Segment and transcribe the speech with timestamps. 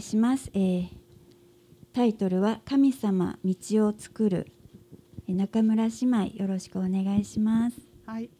[0.00, 1.00] します、えー
[1.92, 3.54] タイトルは神様道
[3.88, 4.46] を作る
[5.26, 8.30] 中村姉妹よろしくお願いしますはい。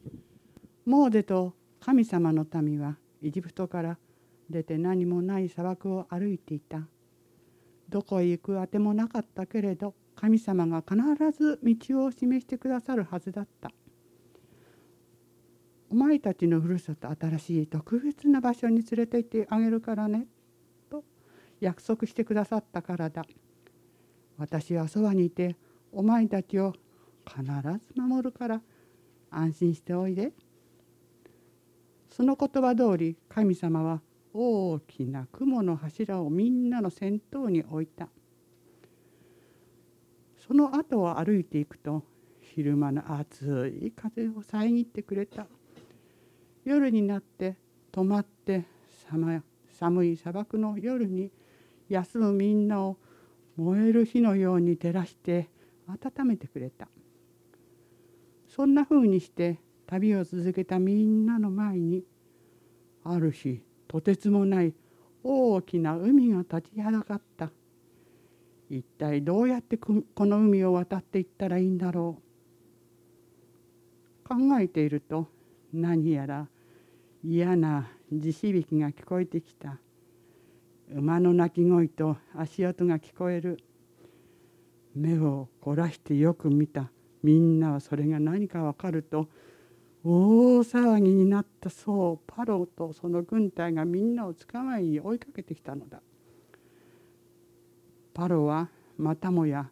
[0.85, 3.99] モーゼと神様の民はエジプトから
[4.49, 6.89] 出て何もない砂漠を歩いていた。
[7.89, 10.97] どこへ行くあてもなかったけれど神様が必
[11.37, 13.71] ず道を示してくださるはずだった。
[15.91, 20.27] お前たちのふるさと新しい特別な場所に連れて行ってあげるからね
[21.61, 23.25] 約束してくださったからだ。
[24.39, 25.57] 私はそばにいて
[25.93, 26.73] お前たちを
[27.27, 28.63] 必ず守るから
[29.31, 30.33] 安心しておいで。
[32.09, 38.09] その言葉通り神様は大きな雲の柱をみんなの先頭に置いた。
[40.37, 42.03] その後を歩いていくと
[42.41, 45.47] 昼間の暑い風を遮ってくれた。
[46.65, 47.57] 夜になって
[47.93, 48.65] 止まって
[49.09, 51.31] 寒寒い砂漠の夜に
[51.91, 52.97] 休むみんなを
[53.57, 55.51] 燃える火のように照らして
[55.87, 56.89] 温めてくれた。
[58.49, 62.05] そんな風にして旅を続けたみんなの前に
[63.05, 64.73] ある日とてつもない
[65.23, 67.51] 大きな海が立ちはだかった。
[68.71, 72.19] 一体どうやってここの海を渡っていったらいいんだろ
[74.25, 74.29] う。
[74.29, 75.27] 考えていると
[75.73, 76.47] 何やら
[77.25, 79.79] 嫌な地響きが聞こえてきた。
[80.93, 83.59] 馬の鳴き声と足音が聞こえる。
[84.95, 86.91] 目を凝らしてよく見た。
[87.23, 89.29] みんなはそれが何かわかると
[90.03, 96.01] 大騒ぎになったそうパロとその軍隊がみんなを捕まえに追いかけてきたのだ。
[98.13, 98.69] パロは
[98.99, 99.71] またもや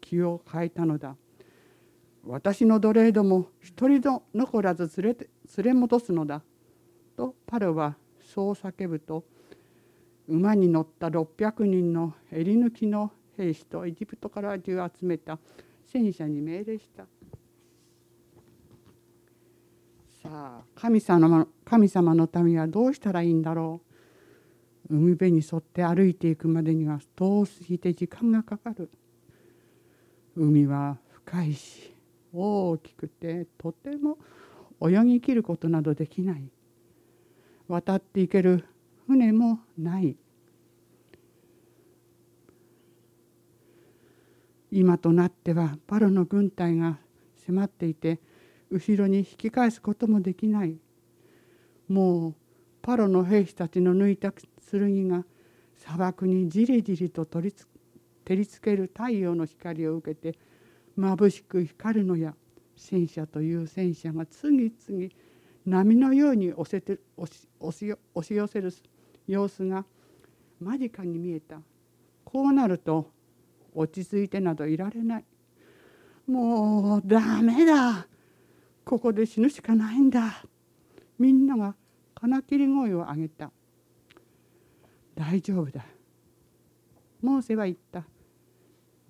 [0.00, 1.16] 気を変えたのだ。
[2.24, 6.42] 私の奴隷ども一人の残らず連れて連れ戻すのだ。
[7.16, 7.96] とパロは
[8.34, 9.24] そう叫ぶと
[10.28, 15.38] 馬に乗った600人の襟抜きの兵士とエジプトから銃を集めた
[15.86, 17.04] 戦車に命令した。
[20.22, 23.80] さあ神様の神様の民はどうしたらいいんだろ
[24.90, 24.94] う。
[24.96, 28.90] 海辺に沿って歩いていくまでには遠すぎて時間がかかる。
[30.34, 31.94] 海は深いし
[32.32, 34.18] 大きくてとても
[34.80, 36.50] 泳ぎきることなどできない。
[37.68, 38.64] 渡っていける。
[39.06, 40.16] 船もない。
[44.72, 46.98] 今となってはパロの軍隊が
[47.46, 48.20] 迫っていて
[48.70, 50.76] 後ろに引き返すこともできない。
[51.88, 52.34] もう
[52.82, 54.32] パロの兵士たちの抜いた
[54.70, 55.24] 剣が
[55.76, 57.68] 砂漠にじりじりと照りつ
[58.24, 60.36] 照りつける太陽の光を受けて
[60.98, 62.34] 眩しく光るのや
[62.76, 65.08] 戦車という戦車が次々
[65.66, 68.72] 波のように押せて押し押し押し寄せる
[69.26, 69.84] 様子が
[70.60, 71.58] 間近に見えた。
[72.24, 73.10] こうなると
[73.74, 75.24] 落ち着いてなどいられない。
[76.26, 78.06] もうダメだ。
[78.84, 80.44] ここで死ぬしかないんだ。
[81.18, 81.74] みんなが
[82.14, 83.50] 金切り声を上げた。
[85.16, 85.84] 大丈夫だ。
[87.20, 88.04] モーセは言った。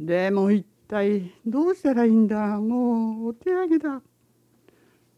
[0.00, 2.59] でも一体どうしたらいいんだ。
[2.59, 4.00] もうお手上げだ。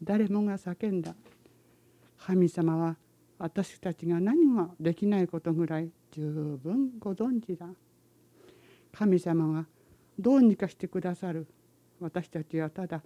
[0.03, 1.15] 誰もが叫んだ。
[2.29, 2.95] 神様は
[3.39, 7.65] 私たちが何もできないことぐらい十分ご存知だ。
[8.93, 9.65] 神様が
[10.19, 11.47] どうにかしてくださる。
[11.99, 13.01] 私たちはただ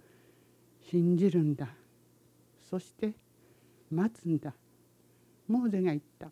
[0.90, 1.68] 信じるんだ。
[2.68, 3.14] そして
[3.90, 4.52] 待つんだ。
[5.48, 6.28] モーゼが言った。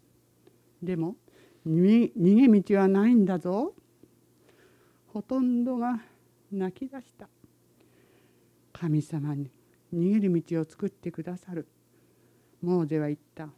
[0.82, 1.16] でも
[1.66, 3.72] 逃げ道はないんだぞ。
[5.14, 5.98] ほとんどが
[6.52, 7.26] 泣き出した。
[8.74, 9.50] 神様に
[9.94, 11.66] 逃げる道を作ってくださる。
[12.62, 13.48] モーゼは言った。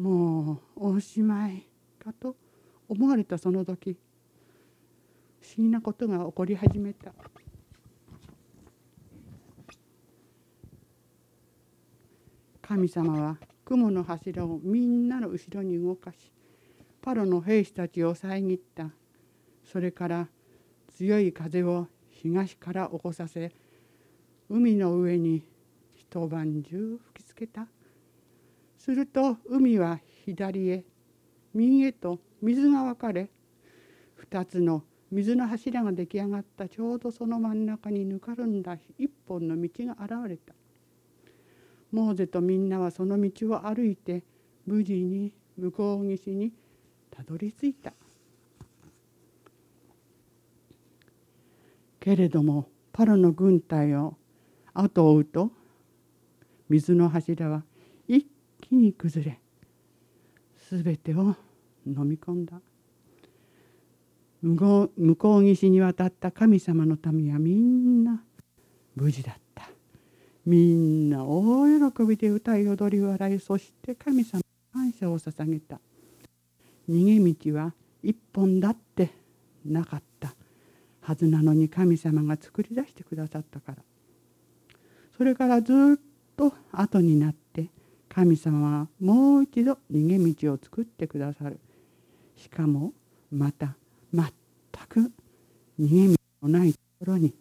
[0.00, 1.66] もうおしまい
[1.98, 2.36] かと
[2.88, 3.98] 思われたその時
[5.40, 7.12] 不思議なことが起こり始めた。
[12.62, 16.30] 神様は雲の柱をみんなの後ろに動かし
[17.02, 18.90] パロの兵士たちを遮った。
[19.64, 20.28] それから
[20.96, 23.52] 強い風を東から起こさせ
[24.48, 25.42] 海の上に
[26.10, 27.66] 一晩中吹きつけた。
[28.78, 30.84] すると海は左へ
[31.52, 33.28] 右へと水が分かれ
[34.14, 36.66] 二つの水の柱が出来上がった。
[36.66, 38.78] ちょうどその真ん中にぬかるんだ。
[38.98, 40.54] 一本の道が現れた。
[41.92, 44.22] モーゼとみんなはその道を歩いて
[44.64, 46.52] 無事に向こう岸に
[47.10, 47.92] たどり着いた。
[52.00, 54.16] けれどもパロの軍隊を
[54.72, 55.57] 後を追うと
[56.68, 57.62] 水の柱は
[58.06, 58.26] 一
[58.60, 59.40] 気に崩れ
[60.68, 61.34] すべてを
[61.86, 62.60] 飲み込んだ。
[64.42, 68.22] 向こう岸に渡った神様の民はみんな
[68.94, 69.68] 無事だった。
[70.44, 75.80] みんな大喜びで歌い踊り笑いそして神様に感謝を捧げた。
[76.88, 79.10] 逃げ道は一本だって
[79.64, 80.34] なかった。
[81.00, 83.78] はずなのに神様が作り出してくださったから。
[85.16, 85.76] それからずっ
[86.38, 87.66] と後になって
[88.08, 91.58] 神様はもう一度逃げ道を作ってくださる。
[92.36, 92.92] しかも
[93.32, 93.74] また
[94.14, 94.24] 全
[94.88, 95.12] く
[95.80, 97.34] 逃げ道のないところに。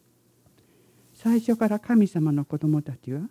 [1.14, 3.22] 最初から神様の子供たちは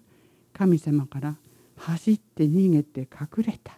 [0.52, 1.36] 神様から
[1.76, 3.72] 走って逃げて隠れた。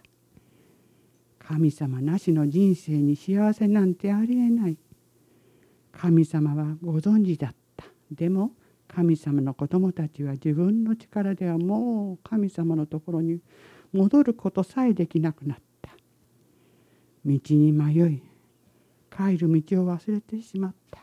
[1.39, 4.77] 神様なしの人生に幸せなんてありえない。
[5.93, 7.87] 神様はご存知だった。
[8.13, 8.53] でも
[8.89, 13.41] 神様の子供たちは自分の力ではもう神様のところに
[13.93, 15.91] 戻ることさえできなくなった。
[17.25, 18.23] 道に迷い
[19.11, 21.01] 帰る道を忘れてしまった。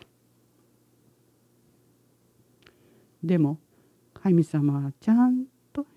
[3.24, 3.60] でも
[4.14, 5.90] 神様はちゃんと知っ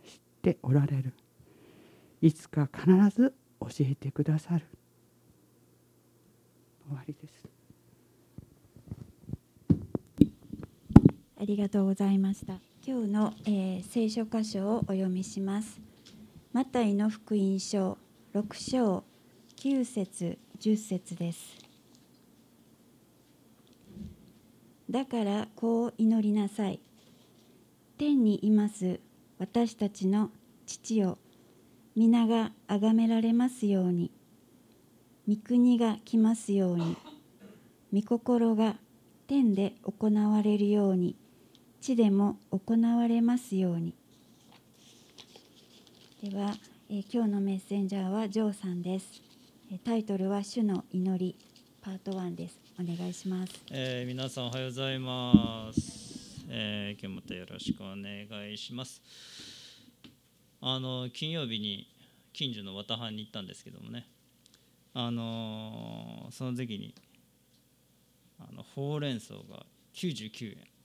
[0.43, 1.14] ておられる。
[2.20, 4.67] いつか必ず教えてくださる。
[6.87, 7.57] 終わりです。
[11.40, 12.55] ありがとうございました。
[12.85, 15.81] 今日の、えー聖書箇所をお読みします。
[16.52, 17.96] マタイの福音書
[18.35, 19.05] 6章
[19.56, 21.56] 9節10節です。
[24.90, 26.81] だからこう祈りなさい。
[27.99, 28.99] 天にいます
[29.38, 30.31] 私たちの
[30.67, 31.19] 父よ。
[31.94, 34.11] 皆が崇められますように。
[35.29, 36.96] 御国が来ますように。
[37.93, 38.75] 御心が
[39.29, 41.14] 天で行われるように。
[41.80, 43.94] 地でも行われますように。
[46.22, 46.54] では、
[46.90, 49.22] えー今日のメッセンジャーはジョーさんです。
[49.70, 51.36] えータイトルは主の祈り
[51.80, 52.58] パート1です。
[52.80, 53.52] お願いします。
[53.70, 59.00] えー皆さんおはようございます、えー今日またよろしくお願いします。
[60.60, 61.88] あの金曜日に
[62.32, 64.06] 近所の綿藩に行ったんですけどもね。
[64.94, 66.94] あのその時に
[68.40, 69.64] あのほうれん草が
[69.94, 70.77] 99円。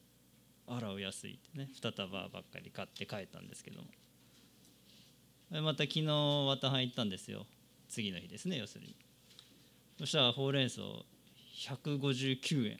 [0.68, 3.88] あらお安いってね2束ばっかり買って帰ったんですけども。
[5.62, 7.46] また昨日綿藩行ったんですよ。
[7.90, 8.96] 次の日ですね要するに。
[10.00, 10.82] そしたらほうれん草
[11.54, 12.80] 159円。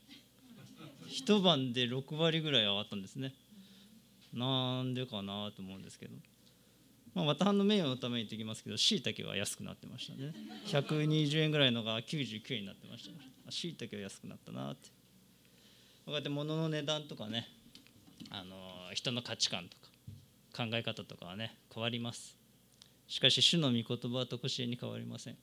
[1.08, 3.34] 一晩で6割ぐらい上がったんですね。
[4.34, 6.16] なんでかなと思うんですけど。
[7.14, 10.34] まあ綿半の名誉のために言ってきますけどしいたけは安くなってましたね。
[10.66, 13.12] 120円ぐらいのが99円になってまし
[13.46, 14.90] たしいたけは安くなったなって。
[16.06, 17.48] こうやって物の値段とかね
[18.30, 22.38] あの人の価値観とか考え方とかはね変わります。
[23.08, 25.38] しかし主の御言葉はとこしえに変わりません。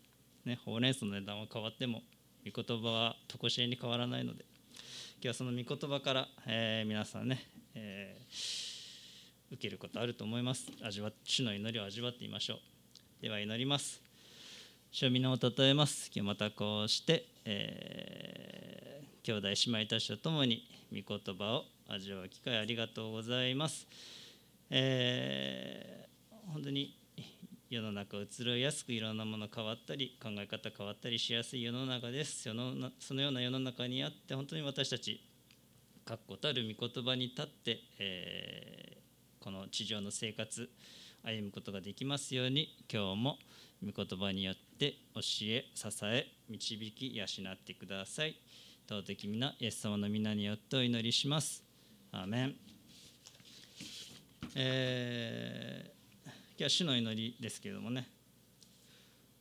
[0.44, 2.03] ね、ほうれん草の値段は変わっても
[2.44, 4.44] 御言葉はとこしえに変わらないので。
[5.23, 7.44] 今日はその御言葉から、えー皆さんね、
[7.75, 10.71] えー受けることあると思います。
[10.82, 12.59] 味わ主の祈りを味わってみましょう。
[13.21, 14.00] では祈ります。
[14.91, 16.10] 主を皆をたたえます。
[16.15, 18.81] 今日またこうして、えー
[19.22, 23.87] 兄弟姉妹たちと共に御言葉を味わう機会ありがとうございます、
[24.70, 26.01] えー
[26.53, 26.97] 本当に
[27.69, 32.43] 世の中移ろいやすくいろんなもの変わったり考え方変わったりしやすい世の中です。
[32.43, 35.20] そのなそのような世の中にあって本当に私たち
[36.05, 39.01] 確固たる御言葉に立って、えー
[39.43, 40.69] この地上の生活
[41.23, 43.39] 歩むことができますように今日も
[43.82, 48.37] 御言葉によって教え支え導き養ってください。
[48.89, 51.69] 尊き皆イエス様の皆によってお祈りします。
[52.12, 52.56] アーメン
[54.56, 55.90] えー
[56.26, 58.06] 今日は主の祈りですけれどもね。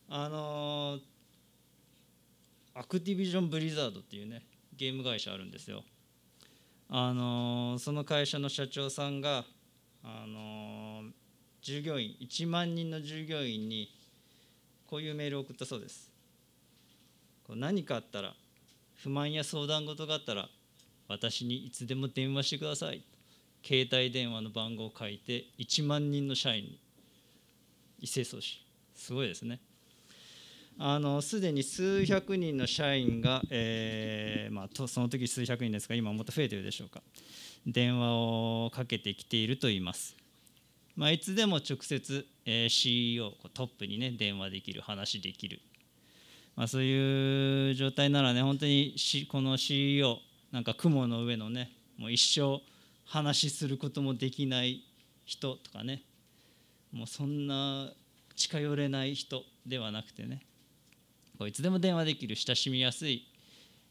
[0.08, 1.00] あの
[2.76, 4.44] アクティビジョン・ブリザードっていうね
[4.78, 5.84] ゲーム会社あるんですよ。
[6.90, 9.44] あのその会社の社長さんが
[10.04, 11.04] あの
[11.62, 13.90] 従業員1万人の従業員に
[14.88, 16.12] こういうメールを送ったそうです。
[17.44, 18.36] こう何かあったら
[18.96, 20.48] 不満や相談事があったら
[21.10, 23.04] 私にいつでも電話してください。
[23.66, 26.80] 携帯電話の番号を書いて1万人の社員に
[28.00, 28.60] 一斉送信。
[28.96, 29.60] すごいですね。
[30.78, 37.02] あのすでに数百人の社員が、えーまあ、とその時数百人ですが今もっと増えてるでしょうか。
[37.66, 40.16] 電話をかけてきていると言います、
[40.96, 45.60] まあ、いつでも直接、えー CEO トップにね電話できる話できる、
[46.56, 48.96] まあ、そういう状態ならね本当に
[49.30, 50.20] この CEO
[50.52, 52.62] なんか雲の上のねもう一生
[53.06, 54.84] 話することもできない
[55.26, 56.04] 人とかね。
[56.92, 57.92] もうそんな
[58.36, 60.42] 近寄れない人ではなくてね。
[61.38, 63.28] こういつでも電話できる親しみやすい、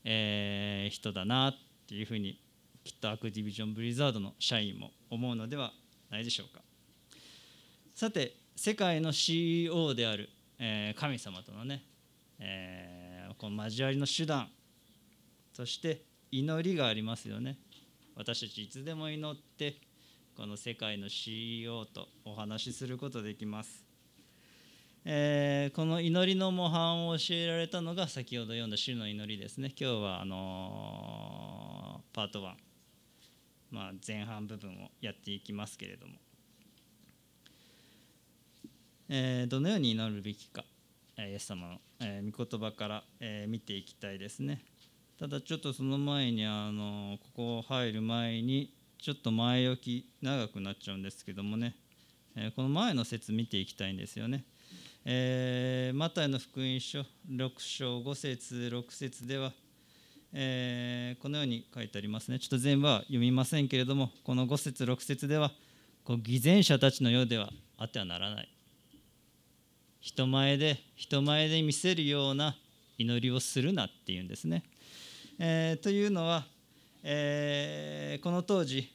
[0.04, 1.54] えー人だなっ
[1.86, 2.40] ていうふうに
[2.84, 5.72] きっとアクティビジョン・ブリザードの社員も思うのでは
[6.10, 6.62] ないでしょうか。
[7.94, 11.84] さて世界の CEO である、えー神様とのね、
[12.38, 14.48] えーこの交わりの手段
[15.52, 17.56] そして祈りがありますよね。
[18.16, 19.76] 私たちいつでも祈って
[20.36, 23.84] この世界の CEO とお話しすることできます、
[25.04, 29.72] えーこの祈りの模範を教えられたのが先ほど読んだ主の祈りですね。
[29.80, 32.54] 今日はあのーパート1、
[33.70, 36.14] まあ、前半部分をやっていきますけれども、
[39.08, 40.64] えーどのように祈るべきか、
[41.16, 44.64] えーイエス様の、えー御言葉から、えー見ていきたいですね。
[45.18, 51.74] ただちょっとその前にあのここ入る前にちょっと前置き長くなっちゃうんですけどもね、
[52.36, 54.44] えこの前の説見ていきたいんですよね。
[55.04, 59.52] えーマタイの福音書6章5節6節では、
[60.32, 65.50] えーこのように書いてありますねちょっと全部は読みませんけれどもこの5節6節では
[66.04, 68.48] こう偽善者たちのようではあってはならない
[70.00, 72.54] 人前で人前で見せるような
[72.98, 74.62] 祈りをするなっていうんですね。
[75.38, 76.46] えーというのは、
[77.02, 78.90] えーこの当時、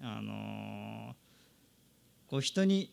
[0.00, 1.14] あのー
[2.28, 2.92] こう人に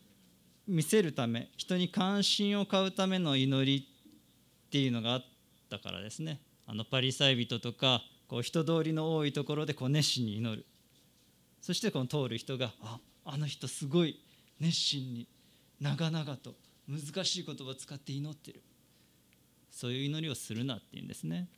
[0.66, 5.24] 見せるため人に関心を買うための祈りっていうのがあっ
[5.70, 6.40] たからですね。
[6.66, 10.66] あのパリサイ人とかこう人通りの多いところでこう熱心に祈る。
[11.60, 14.20] そしてこの通る人がああの人すごい
[14.60, 15.28] 熱心に
[15.80, 16.54] 長々と
[16.88, 18.62] 難しい言葉を使って祈ってる。
[19.70, 21.48] そういう祈りをするなっていうんですね。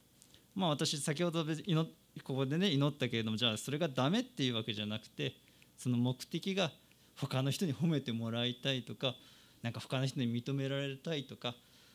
[0.59, 1.89] まあ私先ほど祈
[2.25, 5.35] ここでね祈ったけれどもじゃあそれがダメっていうわけじゃなくて
[5.77, 6.73] その目的が
[7.17, 9.15] 他の人に褒めてもらいたいとか
[9.63, 11.55] なんか他の人に認められたいとか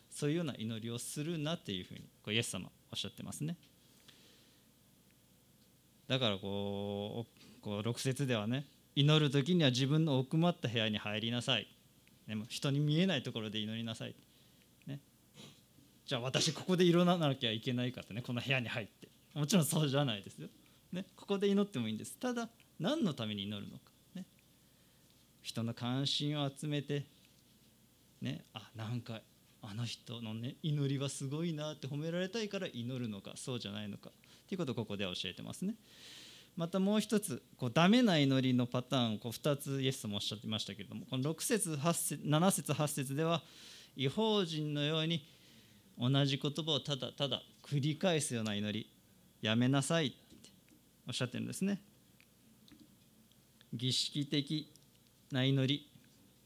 [0.10, 3.58] そういうような祈りをするなっていうふうにこうイエス様おっしゃってますね。
[6.08, 8.66] だからこうこう6節ではね
[8.96, 11.68] 祈る時には自分の奥まった部屋に入りなさい、
[12.28, 14.16] でも人に見えないところで祈りなさい、
[16.06, 19.08] じゃあ私ここで祈らなきゃいけないかってねこの部屋に入って。
[19.34, 20.48] もちろんそうじゃないですよ、
[20.92, 22.18] ね、ここで祈ってもいいんです。
[22.18, 23.84] ただ何のために祈るのか、
[24.16, 24.26] ね、
[25.42, 27.06] 人の関心を集めて。
[28.22, 28.46] ね。
[28.54, 29.22] あなんか
[29.62, 33.34] あの人のね祈りはすごいなって褒められたいから祈るのか。
[33.36, 34.10] そうじゃないのか。
[34.10, 35.76] っていうことをここで教えてますね。
[36.56, 43.42] またもう一つこうダメな祈りのパターンをこう2つイエスもおっしゃってましたけれどもこの6節8節7節8節では
[43.96, 45.26] 違法人のように
[46.00, 48.90] 同じ言葉をただただ繰り返すような祈り
[49.42, 50.16] やめなさいって
[51.08, 51.82] おっしゃってるんですね。
[53.74, 54.72] 儀式的
[55.32, 55.90] な祈り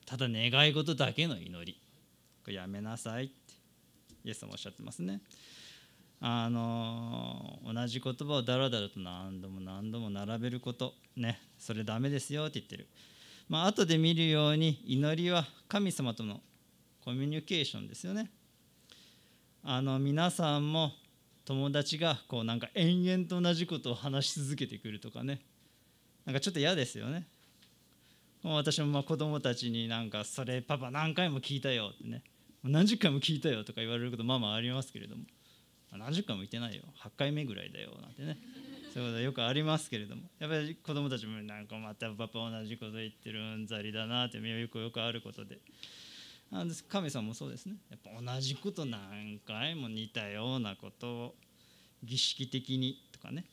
[0.05, 1.77] ただ願い事だけの祈り
[2.43, 3.33] これやめなさいって
[4.23, 5.21] イエスもおっしゃってますね。
[6.19, 12.87] あの同じ言葉をだらだらと何度も何度も並べることねそれダメですよって言ってる。
[13.49, 16.41] まあ後で見るように祈りは神様との
[17.03, 18.31] コミュニケーションですよね。
[19.63, 20.91] あの皆さんも
[21.45, 25.41] 友達がこうなんか延々と同じことを話し続けてくるとかね。
[26.25, 27.25] なんかちょっと嫌ですよね。
[28.43, 32.21] 私もまあ子供たちになんかそれパパ何回も聞いたよってね。
[32.63, 35.23] 何十回も聞いたよとか言われることまあまあありますけれども。
[35.97, 36.83] 何十回も言ってないよ。
[37.01, 38.37] 8回目ぐらいだよなんてね。
[38.93, 40.23] そういうことはよくありますけれども。
[40.39, 45.59] やっぱり子供たちもなんかまたパパ同じこと言ってるうんざりだなってよくよくあることで。
[46.51, 47.75] あ神様もそうですね。
[47.89, 51.35] やっぱ同じこと何回も似たようなことを
[52.03, 53.45] 儀式的にとかね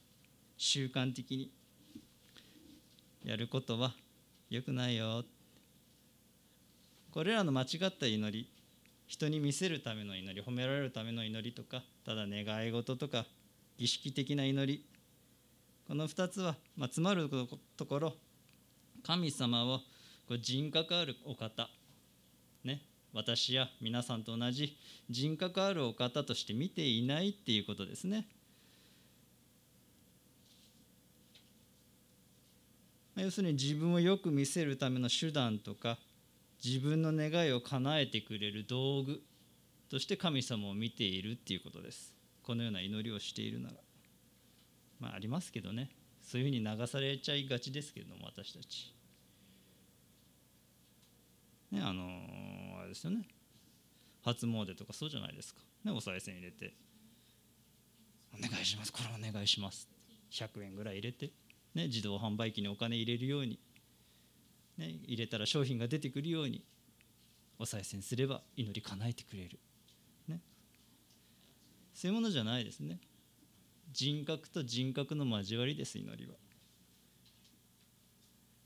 [0.57, 1.51] 習慣的に
[3.25, 3.95] やることは
[4.51, 5.25] 良くないよ。
[7.11, 8.51] これらの間違った祈り
[9.07, 13.25] 人に見せるための祈り褒められるための祈りとかただ願い事とか
[13.79, 14.85] 儀式的な祈り
[15.87, 17.29] この2つは、まあ、つまる
[17.77, 18.15] ところ
[19.07, 19.79] 神様を
[20.27, 21.69] こう人格あるお方
[23.15, 24.77] 私や皆さんと同じ
[25.09, 28.27] 人格あるお方として見ていないっていうことですね。
[33.17, 35.97] 要するに自分をよく見せるための手段とか
[36.65, 39.23] 自分の願いを叶えてくれる道具
[39.89, 42.13] として神様を見ているっていうことです。
[42.43, 43.75] このような祈りをしているなら。
[44.99, 45.91] まあありますけどね。
[46.21, 48.93] そういうふうに流されちゃいがちですけれども私たち。
[51.71, 52.64] ねあのー
[52.95, 53.27] ですよね。
[54.23, 55.61] 初詣とかそうじゃないですか。
[55.85, 56.75] ねお賽銭入れて。
[58.33, 58.93] お願いします。
[58.93, 59.89] これお願いします。
[60.31, 61.33] 100円ぐらい入れて。
[61.75, 63.59] ね、自動販売機にお金入れるように、
[64.79, 66.65] ね、入れたら商品が出てくるように。
[67.59, 69.61] おお賽銭すれば祈り叶えてくれる、
[70.27, 70.41] ね、
[71.95, 72.99] そういうものじゃないですね。
[73.93, 76.35] 人格と人格の交わりです祈りは。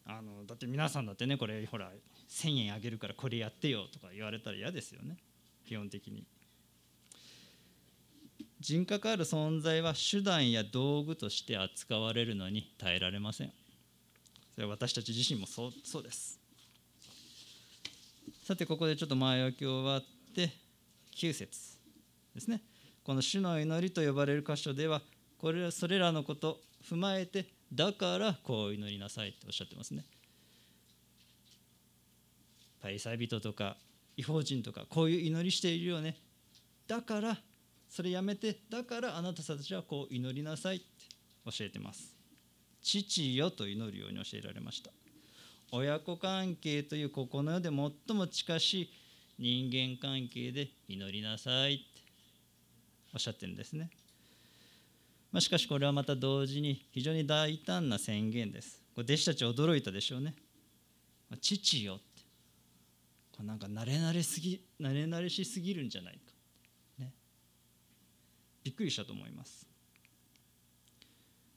[0.06, 1.92] あのだって皆さんだってねこれほら
[2.28, 5.16] 1,000円あげるからこれやってよとか言われたら嫌ですよね。
[5.66, 6.24] 基本的に。
[8.60, 13.52] 人格ある存在は手段や道具として扱われるのに耐えられません。
[14.54, 16.40] それは私たち自身もそうそうです。
[18.42, 20.04] さてここでちょっと前置きを終わっ
[20.34, 20.50] て
[21.16, 21.78] 9節
[22.34, 22.62] ですね。
[23.04, 25.02] この主の祈りと呼ばれる箇所では
[25.38, 30.04] これそれらのこと踏まえてだからこう祈りなさいっておっしゃってますね。
[32.80, 33.76] パリサイ人とか
[34.16, 36.16] 違法人とかこういう祈りしているよね。
[36.86, 37.38] だから
[37.88, 40.86] それやめてだからあなたたちはこう祈りなさいって
[41.44, 42.14] 教えてます。
[42.82, 44.90] 父よと祈るように教えられました。
[45.70, 48.90] 親子関係というここの世で最も近しい
[49.38, 51.84] 人間関係で祈りなさいって
[53.14, 53.90] おっしゃってるんですね、
[55.30, 58.82] まあ、しかしこれはまた同時に非常に大胆な宣言です。
[58.94, 60.34] これ弟子たち驚いたでしょうね。
[61.40, 62.00] 父よ
[63.38, 66.32] これなんか慣れ慣れすぎ慣れ慣れしすぎるんじゃないか。
[66.98, 67.12] ね。
[68.64, 69.64] びっくりしたと思います。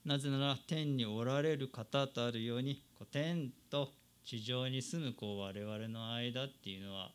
[0.04, 3.90] なぜなら天におられる方とあるように天と
[4.24, 7.10] 地上に住むこう我々の間っていうのは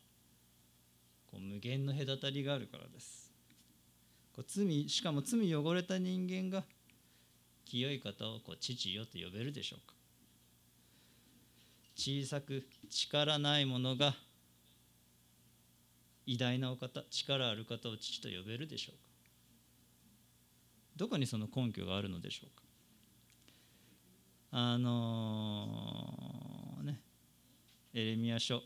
[1.30, 3.32] こう無限の隔たりがあるからです。
[4.36, 6.62] こう罪しかも罪汚れた人間が
[7.64, 9.94] 清い方をこう父よと呼べるでしょうか。
[11.96, 14.14] 小さく力ないものが
[16.30, 19.00] 偉大なお方力ある方を父と呼べるでしょうか？
[20.96, 22.62] どこにその根拠があるのでしょうか？
[24.50, 27.00] あのー、ね
[27.94, 28.62] エレミア書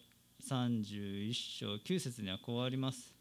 [0.48, 3.14] 31章9節にはこうあります、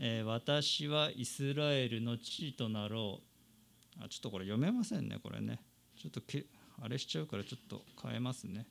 [0.00, 4.04] えー、私はイスラエルの父となろう。
[4.04, 5.60] あちょっとこれ読めませんねこれね。
[5.96, 6.44] ちょっとけ
[6.82, 8.66] あれしちゃうからちょっと変えますね。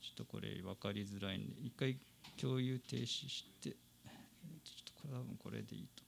[0.00, 1.98] ちょっとこれ分かりづらいんで一回
[2.40, 3.74] 共有停止してちょっ
[5.02, 6.04] と多分これでいいと。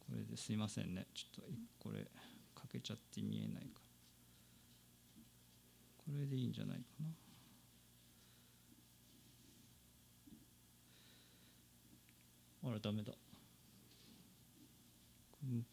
[0.00, 1.06] これですいませんね。
[1.14, 2.04] ちょっとこれ
[2.54, 3.80] かけちゃって見えないから。
[5.98, 7.06] これでいいんじゃないかな。
[12.70, 13.12] あらダメだ。
[13.12, 15.64] ちょっ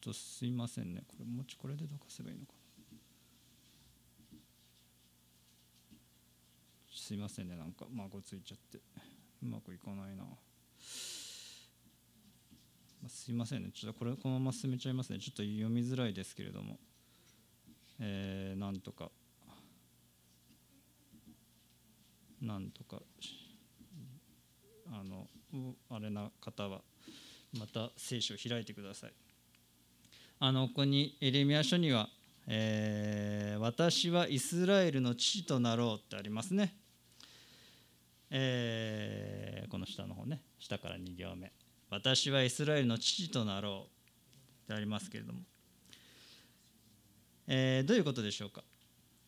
[0.00, 1.02] とすいませんね。
[1.08, 2.58] これもちこれでどかせばいいのかな。
[7.04, 7.56] すいませんね。
[7.56, 8.78] なんか孫ついちゃって。
[9.42, 10.24] うまくいかないな、
[13.02, 13.72] ま、すいませんね。
[13.74, 15.18] ちょっとこれこのまま進めちゃいますね。
[15.18, 16.78] ちょっと読みづらいですけれども。
[18.00, 19.10] えー、なんとか。
[22.40, 23.02] なんとか。
[24.90, 25.28] あの
[25.90, 26.80] あれな方は
[27.58, 29.12] また聖書を開いてください。
[30.40, 32.08] あのここにエレミア書には、
[32.46, 36.74] えー、私はイスラエルの父となろうってありますね。
[38.30, 40.40] えー、この下の方ね。
[40.58, 41.52] 下から2行目
[41.90, 43.90] 「私はイスラエルの父となろう」
[44.64, 45.40] ってありますけれども、
[47.46, 48.64] えー、どういうことでしょうか。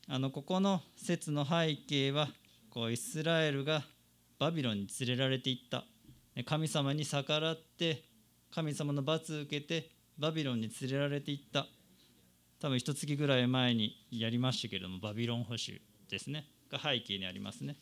[0.08, 2.28] あのここの説の背景は
[2.70, 3.84] こうイスラエルが
[4.38, 5.84] バビロンに連れられていった。
[6.44, 8.04] 神様に逆らって
[8.50, 11.66] 神様の罰を受けてバビロンに連れられていった。
[12.58, 16.48] 多分一月ぐらい前にやりましたけれどもバビロン保守ですね。
[16.70, 17.76] が背景にありますね。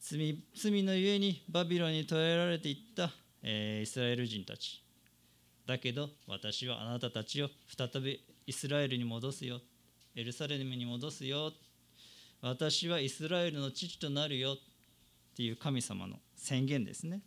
[0.00, 3.10] 罪罪のゆえにバビロンに捕らえられていった、
[3.42, 4.82] えー、イスラエル人たち。
[5.66, 9.60] だけど私はあなたたちを再びイスラエルに戻すよ。
[10.16, 11.52] エルサレムに戻すよ。
[12.40, 14.54] 私はイスラエルの父となるよ。
[14.54, 14.56] っ
[15.36, 17.20] ていう神様の宣言ですね。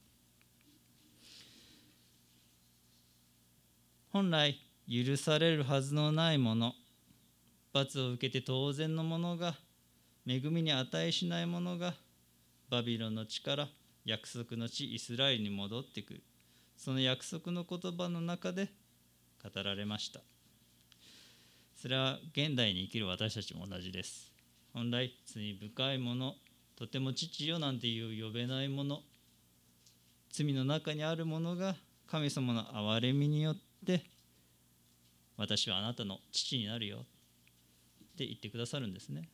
[4.10, 6.74] 本来許されるはずのないもの
[7.72, 9.56] 罰を受けて当然のものが
[10.28, 11.96] 恵みに値しないものが
[12.70, 13.68] バビロンの地から
[14.06, 16.24] 約束の地イスラエルに戻ってくる。
[16.78, 18.70] その約束の言葉の中で
[19.44, 20.22] 語られました。
[21.76, 24.34] それは現代に生きる私たちも同じです。
[24.74, 26.36] 本来罪深いもの
[26.76, 29.02] とても父よなんていう呼べないもの
[30.32, 31.76] 罪の中にあるものが
[32.08, 34.04] 神様の憐れみによって
[35.38, 37.00] 私はあなたの父になるよっ
[38.18, 39.30] て言ってくださるんですね。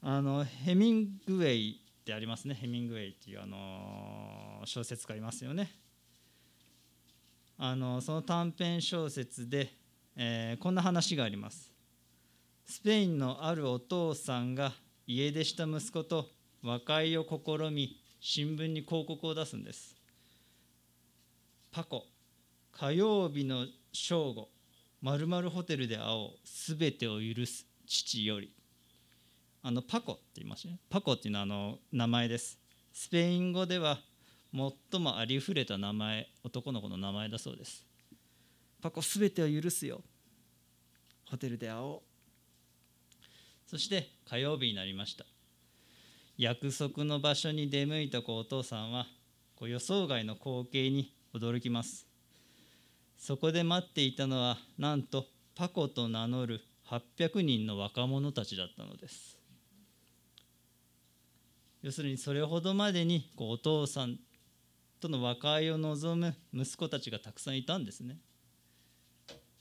[0.00, 2.54] あのヘミングウェイってありますね。
[2.54, 5.70] ヘミングウェイっていうあの小説家いますよね。
[7.58, 9.74] あのその短編小説で、
[10.16, 11.72] えー、こんな話があります。
[12.64, 14.72] スペインのあるお父さんが
[15.06, 16.26] 家出した息子と
[16.62, 19.96] 和解を試み新聞に広告を出すんです。
[21.72, 22.06] パコ
[22.70, 24.48] 火曜日の正午
[25.02, 28.57] まるまるホテルで会おうすべてを許す父より。
[29.62, 30.78] あのパコって言いましたね。
[30.88, 32.58] パコっていうのはあの名前です。
[32.92, 33.98] スペイン語では
[34.52, 37.84] 最もありふれた名前男の子の名前だそうです。
[38.80, 40.00] パコすべてを許すよ。
[41.26, 42.08] ホテルで会おう。
[43.66, 45.26] そして火曜日になりました。
[46.36, 49.06] 約束の場所に出向いたお父さんは
[49.60, 52.06] 予想外の光景に驚きます。
[53.18, 59.37] そこで待っていたのはなんとパコと名乗る800人の若者たちだったのです。
[61.82, 64.18] 要するにそれほどまでにこうお父さん
[65.00, 68.18] との和解を望む息子たちがたくさんいたんですね。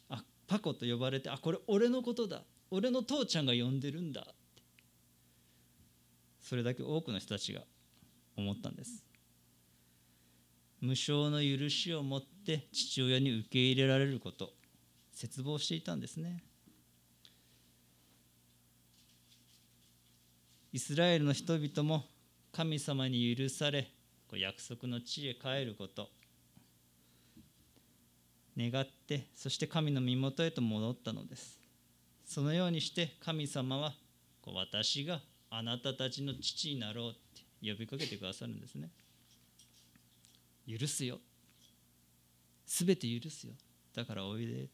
[0.09, 2.43] あパコと呼ばれてあこれ俺のことだ。
[2.69, 4.27] 俺の父ちゃんが呼んでるんだ
[6.41, 7.61] それだけ多くの人たちが
[8.35, 9.05] 思ったんです。
[10.81, 14.51] 無償の許しを持って父親に受け入れられること
[15.13, 16.43] 絶望していたんですね。
[20.73, 22.05] イスラエルの人々も
[22.51, 23.89] 神様に許され
[24.33, 26.09] 約束の地へ帰ること。
[28.57, 31.59] 願ってそして神の身元へと戻ったのです。
[32.25, 33.93] そのようにして神様は
[34.45, 38.89] 私があなたたちの父になろうって呼びかけてくださるんですね。
[40.67, 41.19] 許すよ。
[42.65, 43.53] すべて許すよ。
[43.93, 44.71] だからおいでって。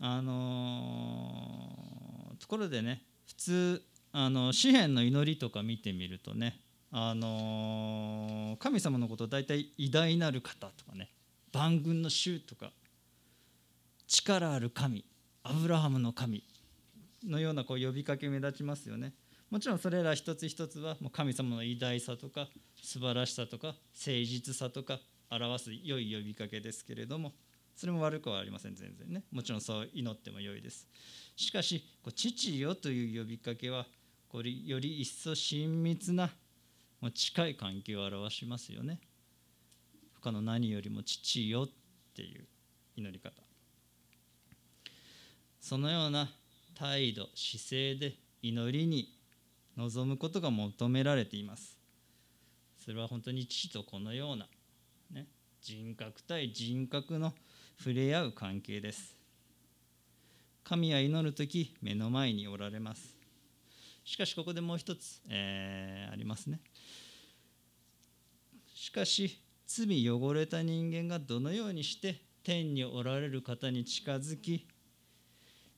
[0.00, 3.82] あのー、ところでね普通
[4.12, 6.60] あの詩篇の祈りとか見てみるとね
[6.96, 11.10] あの、神様のことを大体偉大なる方とかね
[11.52, 12.70] 万軍の主とか
[14.06, 15.04] 力ある神
[15.42, 16.44] アブラハムの神
[17.26, 19.12] のようなこう呼びかけ目立ちますよね。
[19.50, 22.48] もちろんそれら一つ一つはもう神様の偉大さとか
[22.82, 23.76] 素晴らしさとか誠
[24.24, 24.98] 実さとか
[25.30, 27.32] 表す良い呼びかけですけれども
[27.76, 29.24] それも悪くはありません全然ね。
[29.32, 30.88] もちろんそう祈っても良いです。
[31.36, 31.84] しかし
[32.14, 33.86] 「父よ」という呼びかけは
[34.28, 36.32] これより一層親密な
[37.00, 39.00] もう近い関係を表しますよね。
[40.14, 41.70] 他の何よりも父よっ
[42.14, 42.46] ていう
[42.96, 43.42] 祈り方。
[45.60, 46.30] そのような
[46.74, 49.16] 態度姿勢で祈りに
[49.76, 51.78] 臨むことが求められています。
[52.78, 54.46] それは本当に父とこのような、
[55.10, 55.26] ね、
[55.62, 57.32] 人格対人格の
[57.78, 59.16] 触れ合う関係です。
[60.62, 63.14] 神は祈る時目の前におられます。
[64.04, 66.60] しかしここでもう一つ、えー、ありますね。
[68.74, 74.66] しかし罪汚れた人間がどのようにして天におられる方に近づき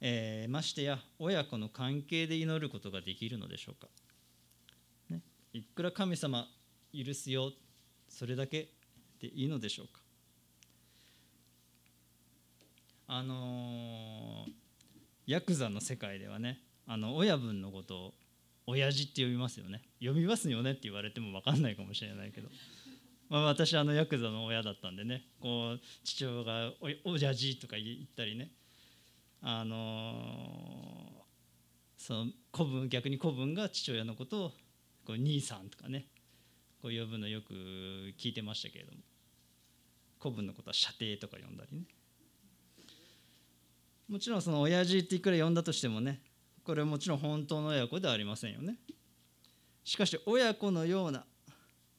[0.01, 3.89] えー、ましてや親子の関係で祈ることができるのでしょうか、
[5.11, 5.21] ね、
[5.53, 6.47] いくら神様
[6.93, 7.51] 許すよ
[8.09, 8.69] それだけ
[9.21, 10.06] でいいのでしょうか。
[13.09, 14.47] あの、
[15.27, 18.15] ヤクザの世界ではねあの親分のことを
[18.69, 19.83] 親父って呼びますよね。
[20.01, 22.49] 呼びますよねって言われても分かんないかもしれないけど、
[23.29, 26.73] まあ、私あのヤクザの親だったんでねこう父親が
[27.05, 28.53] お「親父」とか言ったりね
[29.41, 31.27] あの
[31.97, 34.51] その子分逆に子分が父親のことを
[35.05, 36.09] こう兄さんとかね
[36.81, 37.53] こう呼ぶのよく
[38.17, 38.99] 聞いてましたけれども
[40.21, 41.85] 子分のことは射程とか呼んだりね
[44.09, 46.21] もちろんその親父っていくら呼んだとしてもね
[46.65, 48.77] これもちろん本当の親子ではありませんよね。
[49.85, 51.25] しかし親子のような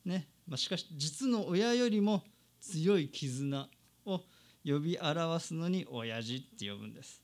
[0.03, 2.23] ね、まあ、しかし実の親よりも
[2.59, 3.67] 強い絆
[4.05, 4.21] を
[4.65, 7.21] 呼び表すのに親父って呼ぶんです。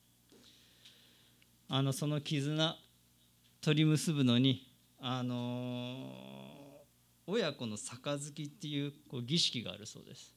[1.67, 2.77] あのその絆
[3.59, 5.97] 取り結ぶのにあの
[7.27, 10.33] 親子の杯っていうこう儀式があるそうです。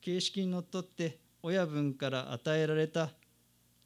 [0.00, 3.10] 形式にのっとって親分から与えられた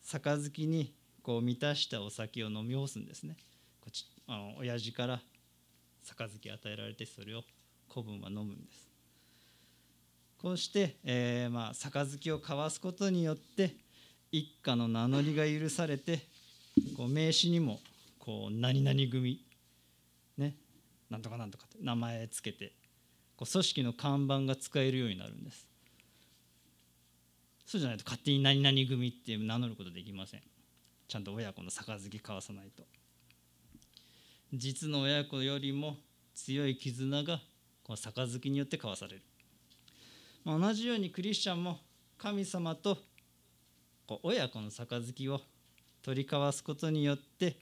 [0.02, 3.36] 杯にこう満たしたお酒を飲み干すんですね。
[3.80, 5.20] こちあの親父から
[6.04, 7.42] 杯与えられてそれを
[7.88, 8.88] 子分は飲むんです。
[10.38, 13.74] こうして、えー、まあ杯を交わすことによって
[14.30, 16.20] 一家の名乗りが許されて
[16.96, 17.80] こう名刺にも
[18.18, 19.40] こう何々組
[20.36, 20.54] ね
[21.08, 22.72] なんとかなんとかって名前つけて
[23.36, 25.73] こう組織の看板が使えるようになるんです。
[27.66, 30.42] そうじゃないと勝手に何々組って名乗ることできません。
[31.08, 32.84] ちゃんと親子の杯交わさないと。
[34.52, 35.96] 実の親子よりも
[36.34, 37.40] 強い絆が
[37.82, 39.22] この杯によって交わされる。
[40.44, 41.78] まあ同じようにクリスチャンも
[42.18, 42.98] 神様と
[44.22, 45.40] 親子の杯を
[46.02, 47.56] 取り交わすことによって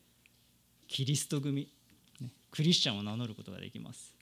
[0.89, 1.69] キリスト組、
[2.51, 4.15] クリスチャンを名乗ることができます。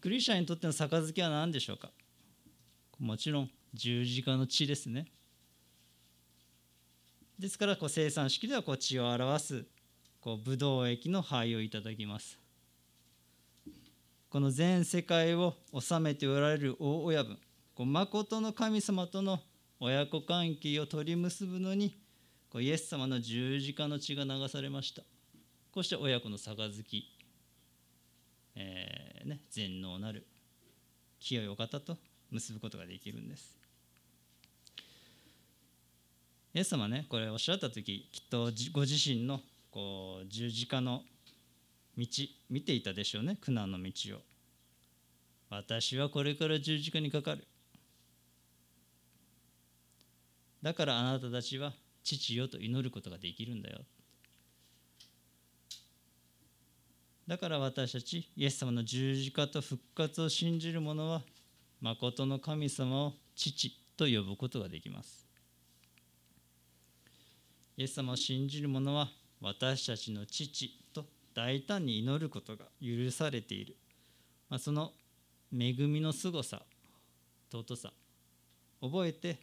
[0.00, 1.90] クリスチャンにとっての杯は何でしょうか？
[3.02, 5.08] もちろん十字架の血ですね。
[7.36, 9.64] ですからこう生産式ではこう血を表す
[10.20, 12.38] こうブドウ液の灰をいただきます。
[14.30, 17.38] この全世界を治めておられる大親分
[17.74, 19.40] こう誠の神様との
[19.80, 21.98] 親子関係を取り結ぶのに
[22.50, 25.02] こうイエス様の十字架の血が流されました。
[25.72, 27.04] こうして親子の杯、
[28.54, 30.24] えーね、全能なる
[31.18, 31.98] 清いお方と
[32.32, 33.56] 結ぶことができるんです。
[36.54, 39.40] イエス様ねこれおっしゃった時きっとご自身の
[39.70, 41.02] こう十字架の
[41.96, 42.06] 道
[42.50, 43.36] 見ていたでしょうね。
[43.40, 44.20] 苦難の道を。
[45.50, 47.46] 私はこれから十字架にかかる。
[50.62, 53.80] だからあなたたちは父よと祈ることができるんだよ。
[57.26, 61.22] だから私たちイエス様の十字架と復活を信じる者は
[61.82, 65.26] 誠の神様を父と呼ぶことができます。
[67.76, 69.08] イエス様を信じる者は
[69.40, 73.76] 私たちの父と大胆に祈ることが許されている、
[74.48, 74.92] まあ、その
[75.52, 76.62] 恵みの凄さ
[77.50, 77.92] 尊さ
[78.80, 79.38] 覚えて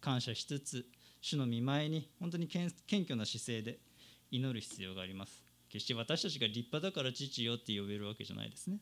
[0.00, 0.86] 感謝しつつ
[1.20, 3.78] 主の見舞いに本当に謙虚な姿勢で
[4.30, 5.44] 祈る必要があります。
[5.68, 8.78] 決して私たちが立派だから父よって呼べるわけじゃないですね。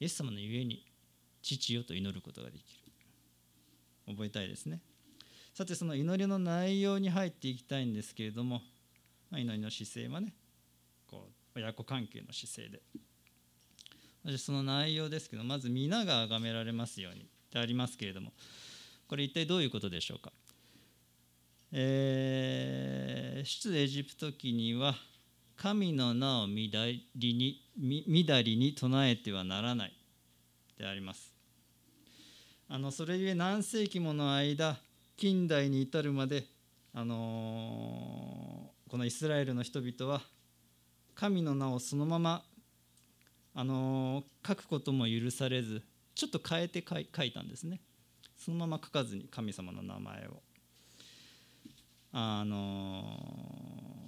[0.00, 0.84] イエス様のゆえに
[1.42, 2.62] 父よと祈ることができ
[4.06, 4.12] る。
[4.12, 4.80] 覚えたいですね。
[5.54, 8.62] さてその祈りの内容に入っていきたいんですけれども、
[9.30, 10.32] まあ、祈りの姿勢はね
[11.06, 12.80] こう親子関係の姿勢で。
[14.38, 18.32] その内容ですけどまず皆が崇められますようにってありますけれども
[19.08, 20.30] これ一体どういうことでしょうか、
[21.72, 24.94] えー、出エジプト記には
[25.62, 27.62] 神の名を乱りに
[28.26, 29.92] 乱りに唱えてはならない
[30.78, 31.34] であります。
[32.66, 34.78] あのそれゆえ何世紀もの間
[35.18, 36.46] 近代に至るまで、
[36.94, 40.22] あのー、このイスラエルの人々は
[41.14, 42.42] 神の名をそのまま、
[43.54, 45.82] あのー、書くことも許されず
[46.14, 47.82] ちょっと変えて書いたんですね。
[48.38, 50.40] そのまま書かずに神様の名前を。
[52.12, 53.99] あのー、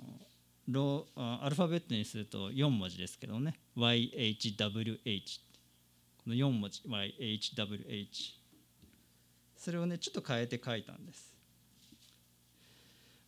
[0.68, 3.58] ロアルファベットにすると4文字ですけどね。
[3.76, 5.40] YHWH
[6.24, 8.06] この4文字 YHWH
[9.56, 11.32] それをねちょっと変えて書いたんです。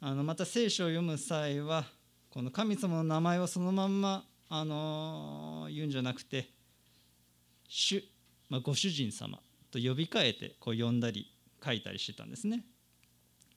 [0.01, 1.85] あのまた聖書を読む際は
[2.31, 6.51] この神様の名前をそのまんま、あの、言うんじゃなくて
[7.69, 8.05] 「主」
[8.51, 9.39] まあ、ご主人様
[9.71, 11.33] と呼び替えてこう呼んだり
[11.65, 12.67] 書いたりしてたんですね、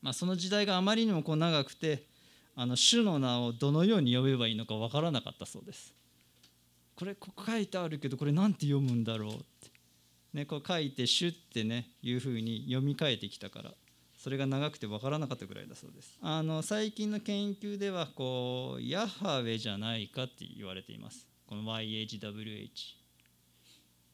[0.01, 2.05] まあ、その時代があまりにもこう長くて
[2.59, 5.93] あの主の名をどのように呼べばいいのか分からなかったそうです。
[6.95, 9.45] これここ書いてあるけどこれ何て読むんだろうって。
[10.33, 13.73] ね、こう書いて「主」ってねいうふうに読み替えてきたから
[14.17, 16.17] それが長くて分からなかったぐらいだそうです。
[16.19, 21.27] あの最近の研究ではこうヤハウェじゃないかって言われています。
[21.45, 22.69] この YHWH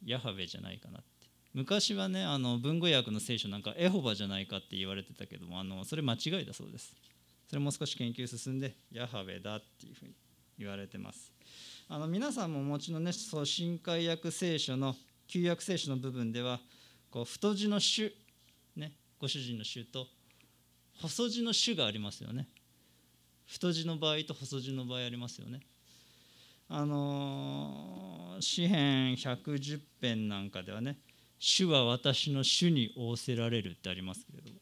[0.05, 1.07] ヤハウェじゃないかなって。
[1.53, 6.93] 昔はねあの文語訳の聖書なんかエホバじゃないかって言われてたけどもあのそれ間違いだそうです。
[7.53, 10.15] それも少し研究進んでヤハウェだっていうふうに
[10.57, 11.31] 言われてます。
[11.87, 14.95] あの皆さんもお持ちのねそう新海訳聖書の
[15.27, 16.59] 旧約聖書の部分では
[17.11, 18.09] こう太字の種、
[18.75, 20.07] ね、ご主人の種と
[20.99, 22.47] 細字の種がありますよね。
[23.45, 25.59] 太字の場合と細字の場合ありますよね。
[26.69, 30.97] あの詩編110編なんかではね
[31.37, 34.52] 「主は私の主に仰せられる」ってありますけれど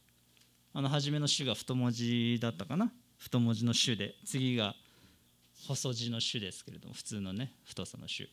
[0.73, 2.93] あの初めの「主」が太文字だったかな？
[3.17, 4.75] 太文字の「主」で次が
[5.53, 8.29] 細字の「主」ですけれども普通のね太さの「主」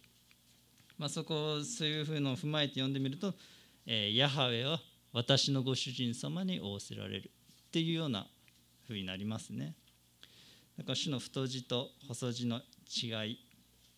[0.98, 3.32] まあ、そこそういうふうのを踏まえて読んでみると、
[3.86, 4.80] えー、ヤハウェは
[5.12, 7.30] 私のご主人様に仰せられる
[7.68, 8.26] っていうような
[8.86, 9.74] ふうになりますね。
[10.76, 13.36] だから主の太字と細字の違いっ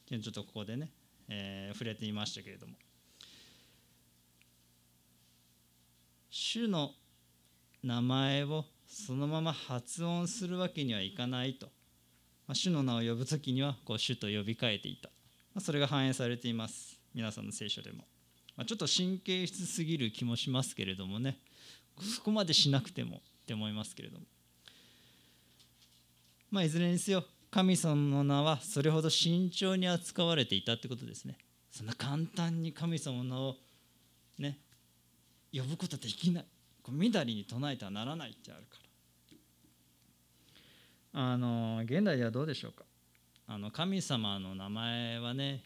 [0.06, 0.90] ていうのちょっとここでね、
[1.28, 2.74] えー、触れてみましたけれども。
[6.30, 6.94] 主の
[7.82, 11.66] 名前をそのまま発音するわけにはいかないと、
[12.46, 15.10] まあ、主の名を呼ぶ時にはこう主と呼びかえていた。
[15.54, 16.98] まそれが反映されています。
[17.14, 18.04] 皆さんの聖書でも、
[18.56, 21.38] まあ、ちょっと神経質すぎる気もしますけれどもね。
[22.00, 24.26] そこまでしなくてもって思いますけれども。
[26.50, 31.36] まあいずれにせよ神様の名はそれほど慎重に扱われていたってことですね。
[31.70, 33.56] そんな簡単に神様の名を
[34.38, 34.58] ね
[35.52, 36.44] 呼ぶことはできない。
[36.88, 38.78] みだりに唱えてはならないってあるか
[41.12, 41.22] ら。
[41.32, 42.84] あの現代ではどうでしょうか？
[43.46, 45.64] あの神様の名前はね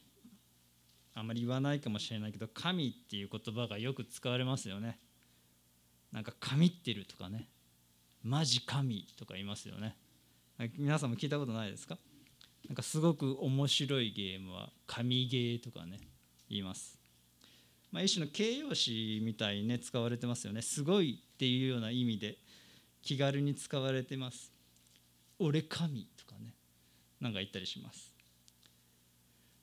[1.15, 4.99] あまり言わないかもしれないけど神っていう言葉がよく使われますよね。
[6.13, 7.49] なんか神ってるとかね。
[8.23, 9.97] マジ神とか言いますよね。
[10.79, 11.99] 皆さんも聞いたことないですか？
[12.67, 15.99] なんかすごく面白いゲームは神ゲーとかね
[16.49, 16.99] 言います
[17.95, 20.63] まあ、一種の形容詞みたいにね使われてますよね。
[20.63, 22.39] すごいっていうような意味で
[23.03, 24.51] 気軽に使われてます。
[25.39, 26.55] 俺神とかね
[27.21, 28.13] なんか言ったりします。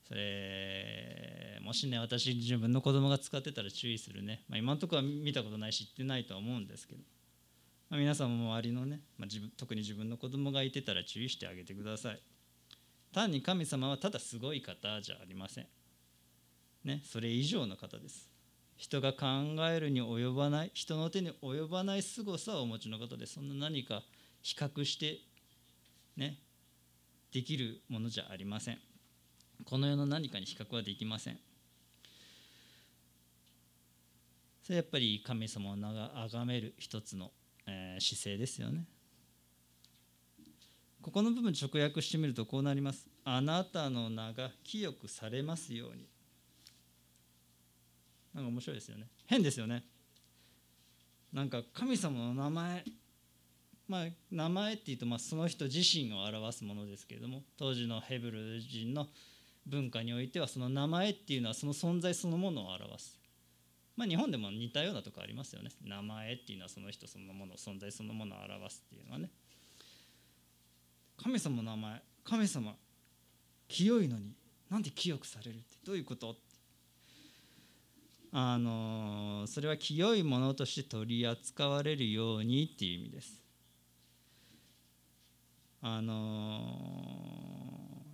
[0.08, 7.02] それもしね私自分の子供が使ってたら注意するね、まあ、今のところは見たことないし知ってないとは思うんですけど、
[7.90, 12.20] まあ、皆さんも周りのね、まあ、自分特に自分の子供がいてたら注意してあげてください。
[13.12, 15.66] 単に神様はただすごい方じゃありません。
[16.84, 18.28] ね、それ以上の方です。
[18.76, 19.26] 人が考
[19.70, 24.02] えるに及ばない人の手に及ばない凄さをお持ちの方でそんな何か
[24.42, 25.20] 比較して
[26.16, 26.38] ね
[27.32, 28.78] できるものじゃありません。
[29.64, 31.38] この世の何かに比較はできません。
[34.64, 37.30] それやっぱり神様を崇める一つの、
[37.66, 38.84] えー、姿勢ですよね。
[41.00, 43.08] ここの部分直訳してみるとこうなります。
[43.24, 46.11] あなたの名が清くされますように。
[48.34, 49.06] なんか面白いですよね。
[49.26, 49.84] 変ですよね。
[51.32, 52.84] なんか神様の名前
[53.88, 59.06] まあ名前っていうとまあその人自身を表すものですけれども当時のヘブル人の
[59.66, 63.18] 文化においてはその名前っていうのはその存在そのものを表す。
[63.96, 65.70] まあ日本でも似たようなとこありますよね。
[65.84, 69.30] 名前っていうのはその人そのもの存在そのものを表すっていうのはね。
[71.22, 72.74] 神様の名前神様
[73.68, 74.34] 清いのに
[74.70, 76.34] なんで清くされるってどういうこと？
[78.34, 83.42] あのそれは清いものとして取り扱われるようにっていう意味です。
[85.82, 86.60] あの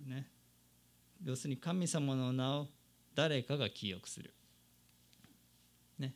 [0.05, 0.27] ね
[1.23, 2.67] 要するに神様の名を
[3.15, 4.33] 誰かが清くする。
[5.97, 6.13] ね。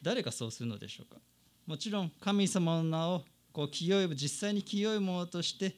[0.00, 1.20] 誰がそうするのでしょうか。
[1.66, 5.76] もちろん神様の名をこう清い実際に清いものとして、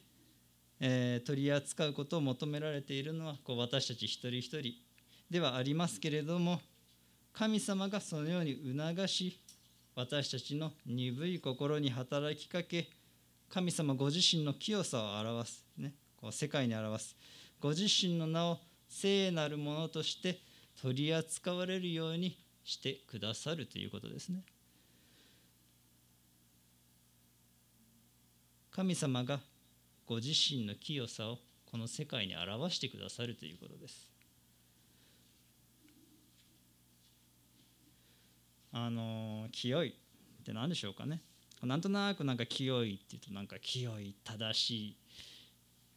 [0.79, 4.85] えー、取り扱うことを求められているのはこう私たち一人一人
[5.29, 6.61] ではありますけれども
[7.33, 9.39] 神様がそのように促し
[9.95, 12.89] 私たちの鈍い心に働きかけ
[13.49, 17.15] 神様ご自身の清さを表す、ね、こう世界に表す
[17.59, 18.57] ご自身の名を
[18.87, 20.39] 聖なるものとして
[20.81, 24.43] 取り扱われるようにしてくださるということですね。
[28.71, 29.39] 神様が
[30.05, 31.37] ご自身の清さを
[31.71, 34.14] この世界に表してくださるということです。
[38.77, 39.89] あの清い。
[39.89, 39.91] っ
[40.43, 41.21] て何でしょうかね。
[41.63, 44.97] なんとなくなんか清いっていうとなんか清い正しい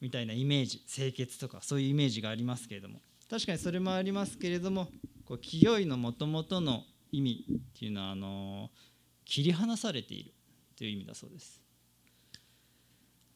[0.00, 0.78] みたいなイメージ。
[0.88, 3.00] 清潔とかそういうイメージがありますけれども。
[3.28, 4.88] 確かにそれもありますけれども
[5.26, 8.70] こう清いのもともとの意味っていうのはあの
[9.26, 10.32] 切り離されている
[10.76, 11.60] という意味だそうです。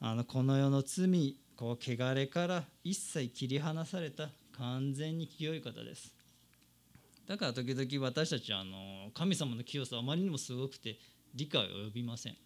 [0.00, 6.14] あのこの世の罪こう汚れから一切切り離された完全に清い方です。
[7.32, 10.98] だから時々私たちはあの神様の清さあまりにもすごくて
[11.34, 12.36] 理解を及びません。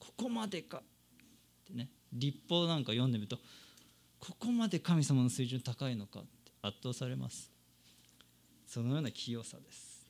[0.00, 0.78] ここまでか。
[0.78, 0.82] っ
[1.64, 1.90] てね。
[2.12, 3.38] 立法なんか読んでみると
[4.18, 6.28] ここまで神様の水準高いのかって
[6.60, 7.52] 圧倒されます。
[8.66, 10.04] そのような清さです。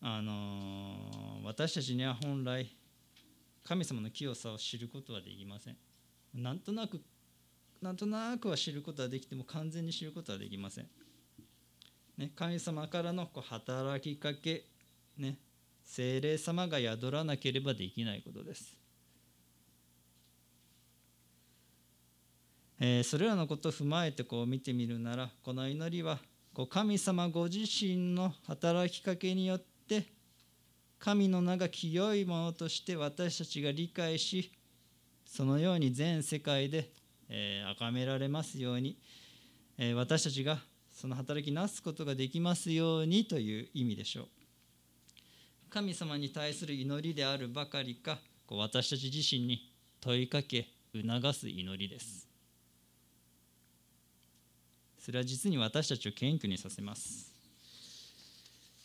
[0.00, 2.68] あの、私たちには本来
[3.62, 5.76] 神様の清さを知ることはできません。
[6.34, 7.00] なんとなく
[7.84, 10.86] なんとなくは知ることはできても完全に知ることはできません。
[12.16, 14.64] ね、神様からのこう働きかけ、
[15.18, 15.36] ね、
[15.84, 18.74] 精霊様が宿らなければできないことです。
[22.80, 26.18] えー、それらのことを踏まえてこう見てみるならこの祈りは
[26.54, 30.06] こう神様ご自身の働きかけによって
[30.98, 34.50] 神の名が清いものとして私たちが理解し
[35.26, 36.90] そのように全世界で
[37.28, 38.98] えー、崇められますように、
[39.78, 40.58] え、私たちが
[40.92, 44.28] その働きなすことができますようにという意味でしょう。
[45.70, 52.28] 神様に対する祈りであるばかりかこう私たち自身に問いかけ促す祈りです。
[55.00, 57.32] それは実に私たちを謙虚にさせます。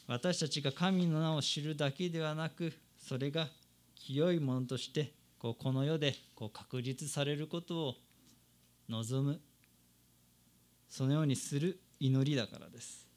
[0.07, 3.47] 私たちが神の名を知るだけではなくそれが
[3.93, 7.95] 清いものとしてここの世でこう確立されることを
[8.89, 9.39] 望む。
[10.89, 13.07] そのようにする祈りだからです。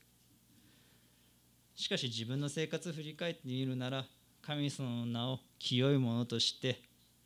[1.74, 4.04] しかし自分の生活を振り返ってみるなら
[4.42, 6.80] 神様の名を清いものとして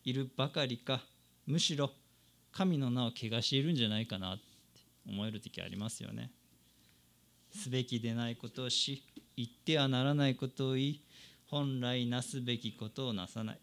[0.04, 1.02] いるばかりか
[1.46, 1.90] むしろ
[2.52, 4.44] 神の名を汚しているんじゃないかなって
[5.06, 6.30] 思える時ありますよね。
[7.50, 9.02] すべきでないことをし
[9.36, 11.00] 言ってはならないことを言い
[11.48, 13.58] 本来なすべきことをなさない。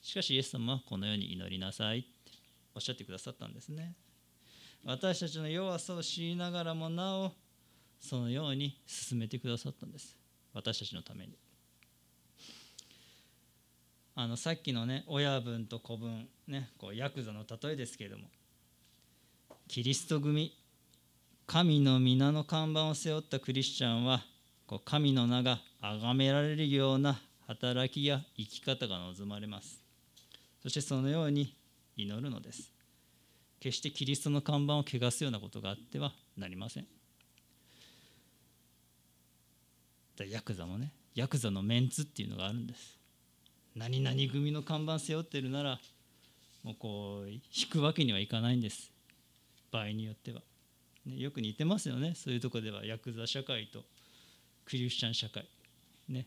[0.00, 2.06] しかしイエス様はこのように祈りなさい
[2.74, 3.94] おっしゃってくださったんですね。
[4.84, 7.32] 私たちの弱さを知りながらもなお
[8.00, 10.16] そのように進めてくださったんです。
[10.52, 11.38] 私たちのために。
[14.16, 18.24] あのさっきのね親分と子分ねこうヤクザの例えですけれども
[19.66, 20.56] キリスト組
[21.46, 24.22] 神の皆の看板を背負ったクリスチャンは
[24.66, 29.82] こう神の名が崇められるような働きや生き方が望まれます。
[30.62, 31.54] そしてそのように
[31.96, 32.72] 祈るのです。
[33.60, 36.86] 決してキリストの看板を汚すようなことがあってはなりません。
[40.28, 42.98] ヤクザもねヤクザのメンツっていうのがあるんです。
[43.74, 45.80] 何々組の看板背負ってるなら
[46.62, 48.92] もうこう引くわけにはいかないんです。
[49.72, 50.40] 場合によっては、
[51.04, 52.14] ね、よく似てますよね。
[52.14, 53.82] そういうとこではヤクザ社会と
[54.64, 55.46] クリスチャン社会。
[56.08, 56.26] ね。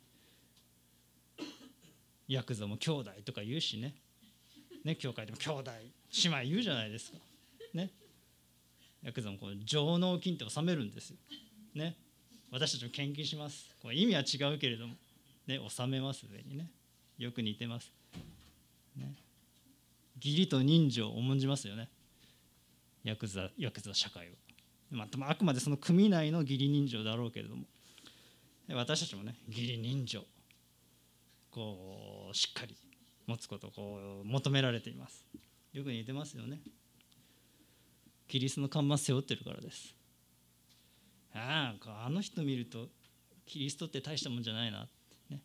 [2.28, 3.96] ヤクザも兄弟とか言うしね。
[4.88, 5.72] ね教会でも兄弟
[6.24, 7.18] 姉妹言うじゃないですか。
[7.74, 7.92] ね。
[9.04, 11.18] ヤクザもこの上納金って納めるんですよ。
[11.76, 11.96] ね。
[12.52, 13.76] 私たちも献金します。
[13.82, 14.96] これ意味は違うけれども。
[15.46, 16.70] ね納めます上にね。
[17.18, 17.92] よく似てます。
[18.96, 19.14] ね、
[20.24, 21.90] 義理と人情を重んじますよね。
[23.04, 24.34] ヤクザヤクザ社会は。
[24.90, 27.66] まあ、あくまでその組内の義理人情だろうけれども。
[28.70, 30.24] 私たちもね義理人情。
[31.52, 32.76] こうしっかり
[33.28, 35.26] 持つことをこう求められています。
[35.74, 36.60] よく似てますよね。
[38.28, 39.94] キリストの看板背負ってるからです。
[41.34, 42.88] あああの人見ると
[43.46, 44.88] キリストって大したもんじゃないなっ
[45.30, 45.42] てね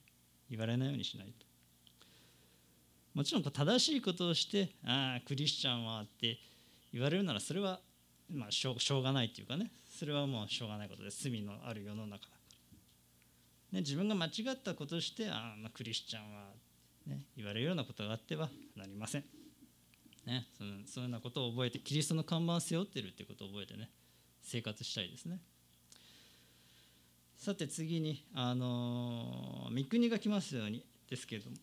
[0.48, 1.46] 言われないようにしないと。
[3.14, 6.38] もちろん正しいことをしてああクリスチャンはって
[6.92, 7.80] 言われるならそれは
[8.30, 9.70] まあしょうがないっていうかね。
[9.92, 12.32] それはもうしょうがないことです罪のある世の中だか
[13.72, 16.44] ら、ね、自分が間違ったことしてああクリスチャンはっ、
[17.07, 19.24] ね、言われるようなことがあってはなりません、
[20.26, 23.90] ね、そのそういうようなことを覚えてキリストの看板を背負ってるっていうことを覚えてね
[24.42, 25.40] 生活したいですね。
[27.36, 31.57] さて次にあの三国が来ますようにですけれども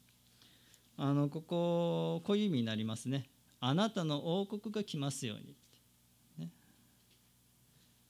[0.98, 3.30] あのこここういう意味になりますね。
[3.62, 5.56] あなたの王国が来ますように、
[6.38, 6.50] ね、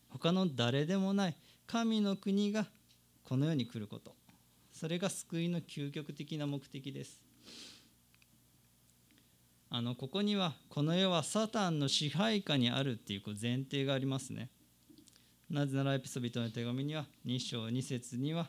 [0.10, 1.36] 他の誰でもない
[1.68, 2.66] 神の国が
[3.24, 4.16] この世に来ること。
[4.80, 7.20] それが救いの究極的な目的です。
[9.70, 14.50] あのここにはこの世はサタンの支配下にあるっていう前提がありますね。
[15.50, 18.48] なぜならエピソビトの手紙には2章2節には、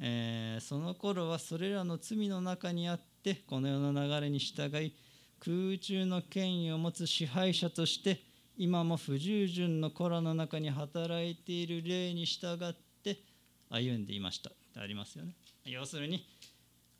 [0.00, 4.96] えー、その頃はそれらの罪の中にあってこの世の流れに従い
[5.38, 8.20] 空中の権威を持つ支配者として
[8.58, 12.74] 今も不従順の子らの中に働いている霊に従っ
[13.04, 13.20] て
[13.68, 14.50] 歩んでいました。
[14.70, 15.34] ってありますよね。
[15.64, 16.26] 要するに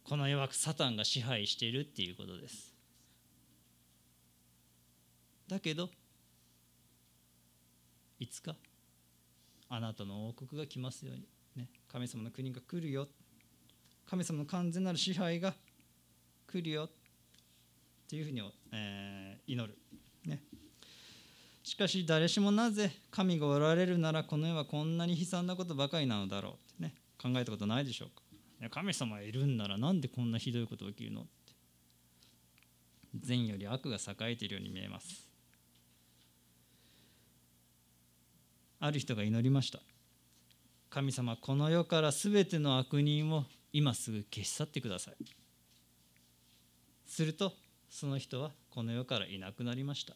[0.04, 2.74] この世はサタンが支配しているっていうことです。
[5.48, 5.88] だけど
[8.18, 8.54] いつか
[9.68, 13.08] あなたの王国が来ますように、ね、神様の国が来るよ。
[14.08, 15.54] 神様の完全なる支配が
[16.46, 16.84] 来るよ。
[16.84, 16.90] っ
[18.08, 18.42] ていうふうに、
[18.72, 19.78] えー、祈る、
[20.26, 20.42] ね、
[21.62, 26.69] しかし誰しもなぜ神がおられるならこの世はこんなに悲惨なことばかりなのだろう。
[27.20, 28.22] 考えたことないでしょうか？
[28.70, 31.30] 神様いるんならなんでこんなひどいことが起きるのって。
[33.20, 35.28] 善より悪が栄えているように見えます。
[38.78, 39.80] ある人が祈りました。
[40.88, 45.14] 神様この世から全ての悪人を今すぐ消し去ってください。
[47.06, 47.52] すると
[47.88, 50.14] その人はこの世からいなくなりました、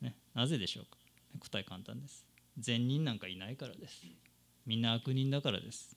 [0.00, 0.96] ね、なぜでしょうか？
[1.40, 2.24] 答え簡単です。
[2.58, 4.02] 善人なんかいないからです。
[4.66, 5.96] みんな悪人だからです。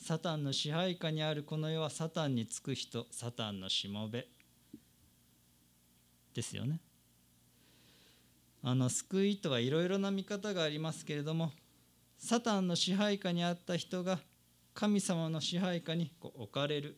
[0.00, 4.26] サタンの支配下にあるこの世はサタンにつく人サタンのしもべ。
[6.34, 6.80] ですよね。
[8.62, 11.52] あの救いとはいろいろな見方がありますけれども
[12.18, 14.18] サタンの支配下にあった人が
[14.74, 16.96] 神様の支配下にこう置かれる。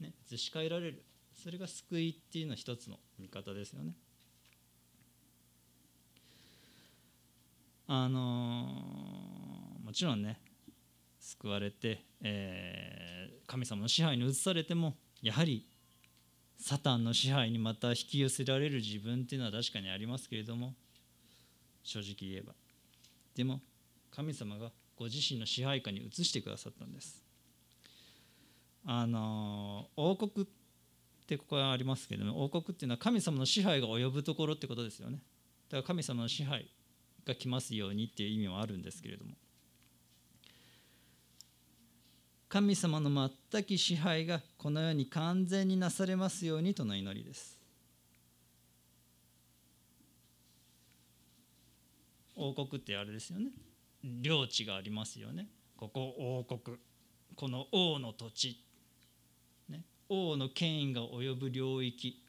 [0.00, 1.04] ね、移し替えられる。
[1.34, 3.94] それが救いっていうのは一つの見方ですよね。
[7.86, 10.40] あのー、もちろんね
[11.24, 15.66] 救われて、えー、神様の支配に移されてもやはり
[16.58, 20.74] サタンの支配にまた引き寄せられる自分っていうのは確かにありますけれども
[21.82, 22.52] 正直言えば。
[23.34, 23.60] でも
[24.10, 27.24] 神様がご自身の支配下に移してくださったんです。
[28.84, 30.48] あの王国っ
[31.26, 35.22] てここはありますけども王国っていうのは神様の支配が及ぶところってことですよね。
[35.70, 36.70] だから神様の支配
[37.24, 39.32] が来ますようにっていう意味もあるんですけれども。
[42.54, 47.58] 神様の全き支配がこの世に完全になされますようにとの祈りです。
[52.36, 53.50] 王国ってあれですよね。
[54.04, 55.48] 領地がありますよね。
[55.76, 56.76] ここ王国。
[57.34, 58.64] この王の土地、
[59.68, 62.22] ね、王の権威が及ぶ領域。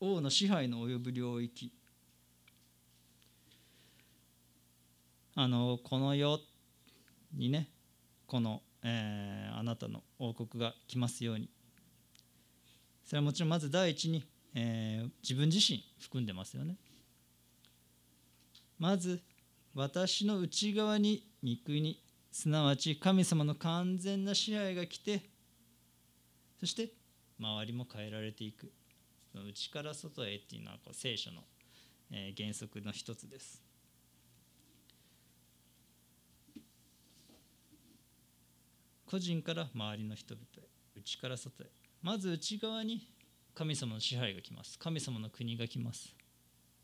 [0.00, 1.72] 王の支配の及ぶ領域。
[5.36, 6.40] あのこの世
[7.32, 7.68] にね
[8.26, 11.48] この、えー、あなたの王国が来ますように。
[13.04, 14.24] それはもちろんまず第一に、
[14.54, 16.76] えー、自分自身含んでますよね。
[18.78, 19.22] まず
[19.74, 22.02] 私の内側に御国
[22.32, 25.22] すなわち神様の完全な支配が来て
[26.60, 26.90] そして
[27.38, 28.72] 周りも変えられていく。
[29.34, 31.42] 内から外へっていうのはこう聖書の、
[32.10, 33.65] 原則の一つです。
[39.06, 41.66] 個人から周りの人々へ内から外へ
[42.02, 43.08] まず内側に
[43.54, 44.78] 神様の支配が来ます。
[44.78, 46.14] 神様の国が来ます。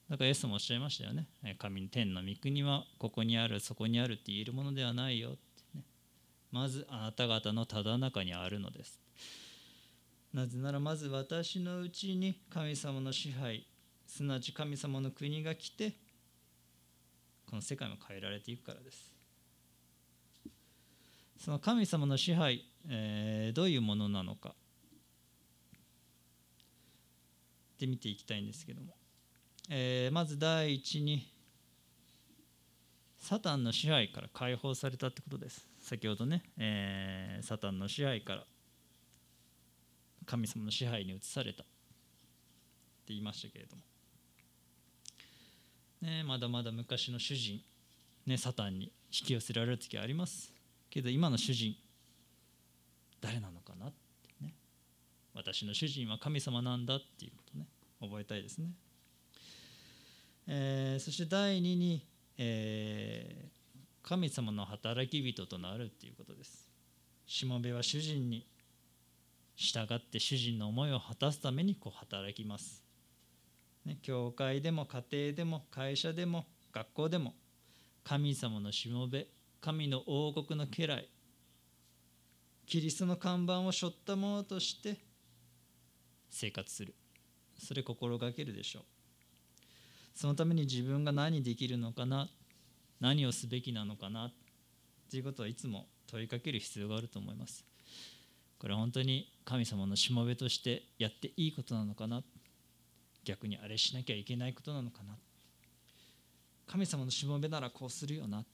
[0.08, 1.26] だからイエスもおっしゃいましたよね。
[1.58, 5.30] 神天の御国はここにあるそこにあるって言えるものではないよ。
[5.30, 5.38] って
[5.74, 5.84] ね。
[6.50, 8.98] まずあなた方のただ中にあるのです。
[10.32, 13.66] なぜならまず私のうちに神様の支配
[14.06, 15.92] すなわち神様の国が来て
[17.46, 19.11] この世界も変えられていくからです。
[21.44, 24.50] その神様の支配、えー、どういうものなのか。
[24.50, 24.52] っ
[27.80, 28.94] て見ていきたいんですけども、
[29.68, 31.26] えー、まず第一に
[33.18, 35.66] サタンの支配から解放されたってことです。
[35.80, 38.44] 先ほどね、えー、サタンの支配から
[40.24, 41.64] 神様の支配に移された。
[41.64, 41.72] って
[43.08, 43.82] 言いましたけれども、
[46.02, 47.60] ね、まだまだ昔の主人、
[48.26, 50.61] ね、サタンに引き寄せられる時あります。
[50.92, 51.74] けど今の主人
[53.22, 54.52] 誰なのかなってね。
[55.32, 57.66] 私の主人は神様なんだっていうことね。
[57.98, 58.66] 覚えたいですね、
[60.48, 62.04] えー、そして第2に、
[62.36, 66.68] えー、神様の働き人となるっていうことです。
[67.26, 68.44] しもべは主人に
[69.54, 72.82] 従って主人の思いを果たすためにこう働きます、
[73.86, 77.34] ね、教会でも家庭でも会社でも学校でも
[78.02, 79.28] 神様のしもべ
[79.62, 81.08] 神の王国の家来
[82.66, 84.96] キリストの看板を背負ったものとして
[86.30, 86.94] 生活する。
[87.58, 88.82] それ心がけるでしょう。
[90.14, 92.28] そのために自分が何できるのかな
[93.00, 94.32] 何をすべきなのかな
[95.08, 97.64] ということはいつも問いかける必要があると思います。
[98.58, 102.24] これは本当に神様のしもべとしてやっていいことなのかな
[103.24, 105.14] 逆にあれしなきゃいけないことなのかな
[106.66, 108.44] 神様のしもべならこうするよな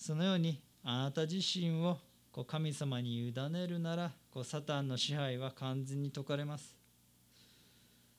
[0.00, 1.98] そのようにあなた自身を
[2.32, 6.74] こう神様に委ねるならこうサタンの支配は完全に解かれます。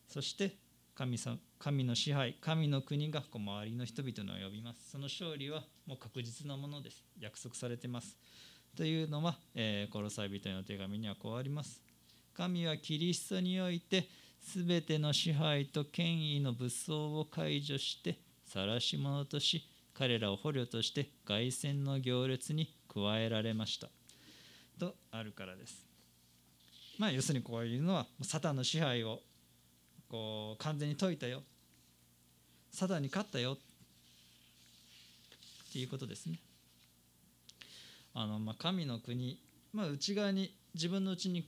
[0.07, 0.57] そして
[0.93, 4.91] 神様神の支配神の国がこう周りの人々の呼びます。
[4.91, 7.03] その勝利はもう確実なものです。
[7.19, 8.15] 約束されてます。
[8.77, 11.81] というのは、えー、コロサイ人の手紙にはこうあります。
[12.35, 14.07] 神はキリストにおいて
[14.39, 19.67] 全ての支配と権威の武装を解除して晒し者とし
[20.01, 23.87] 彼らを捕虜として凱旋の行列に加えられました。
[24.79, 25.85] とあるからです。
[26.97, 29.19] まあ要するにこういうのはサタンの支配を
[30.09, 31.43] こう完全に解いたよ。
[32.71, 33.59] サタンに勝ったよ。
[35.69, 36.39] っていうことですね。
[38.15, 39.39] あのまあ神の国
[39.71, 41.47] まあ内側に自分のうちに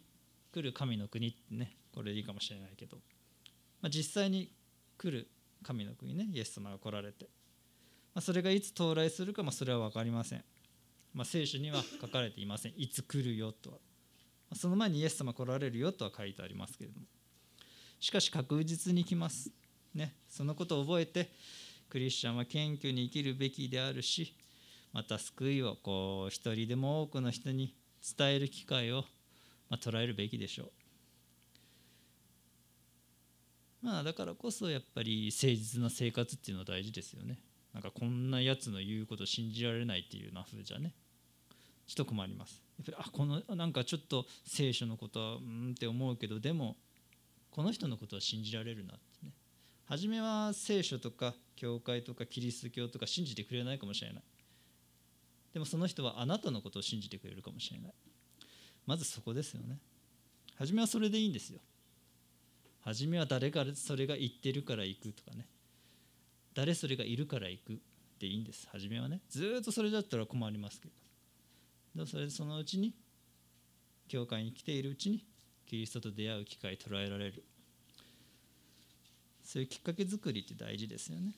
[0.53, 2.97] 来る神の国ってねこれでいいかもしれないけど、
[3.81, 4.51] まあ、実際に
[4.99, 5.27] 来る
[5.63, 7.25] 神の国ねイエス様が来られて。
[8.13, 10.43] まあ、それがいつ到来するか、まあ、それは分かりません、
[11.13, 12.73] まあ、聖書には書かれていません。
[12.77, 13.77] いつ来るよとは、
[14.51, 17.05] ま、その前にイエス様来られるよとは書いてありますけれども。
[17.99, 19.49] しかし確実に来ます。
[19.95, 20.15] ね。
[20.29, 21.31] そのことを覚えて
[21.89, 24.35] クリスチャンは謙虚に生きるべきであるし
[24.91, 27.75] また救いをこう一人でも多くの人に
[28.17, 29.05] 伝える機会を、
[29.69, 30.71] ま、捉えるべきでしょう。
[33.81, 37.37] まあだからこそやっぱり誠実な生活っていうのは大事ですよね。
[37.73, 40.93] なんかこんなやつの言うこと信じられないっていうような風じゃね。
[41.87, 42.61] ちょっと困ります。
[42.77, 46.75] やっぱりあこのなんかちょっと聖書のことはうんって思うけどでも
[47.51, 49.31] この人のことは信じられるなってね。
[49.85, 54.23] 初めは聖書とか教会とかキリスト教とか信じてくれないかもしれない。
[55.53, 57.93] でもその人はあなたのことを信じてくれるかもしれない。
[58.85, 59.77] まずそこですよね。
[60.57, 61.59] 初めはそれでいいんですよ。
[62.81, 65.47] 初めは誰がそれが言ってるから行くとかね。
[66.53, 67.81] 誰それがいるから行く
[68.19, 68.67] でいいんです。
[68.71, 69.21] 初めはね。
[69.29, 70.87] ずっとそれだったら困りますけ
[71.95, 72.05] ど。
[72.05, 72.93] でそれでそのうちに
[74.07, 75.23] 教会に来ているうちに
[75.67, 77.43] キリストと出会う機会捉えられる。
[79.43, 81.33] そういうきっかけ作りって大事ですよね。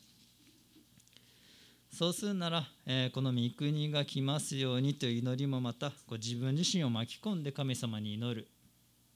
[1.91, 8.43] そうするなら、え、この御国が来ますようにという祈りもまたこ自分自身を巻き込んで神様に祈る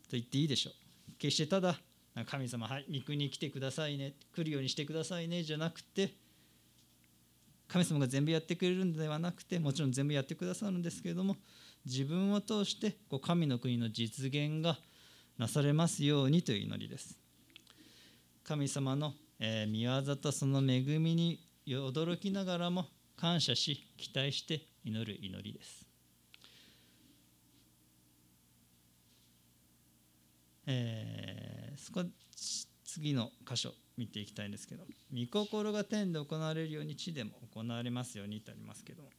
[0.04, 0.74] と言っていいでしょう。
[1.18, 1.78] 決してただ
[2.26, 6.14] 神様はい御国に来てくださいね来るようにしてくださいねじゃなくて
[7.68, 11.38] 神様が全部やってくれるのではなくてもちろん全部やってくださるんですけれども
[11.86, 14.78] 自分を通してこう神の国の実現が
[15.38, 17.18] なされますようにという祈りです。
[18.44, 19.14] 神様の
[19.68, 25.86] 見業とその恵みに驚きながらも感謝し期待して祈る祈りです。
[30.66, 31.09] え
[31.90, 32.06] そこ
[32.84, 39.10] 次の箇所見ていきたいんですけど「御心が天で行われるように地でも行われますように」とありますけど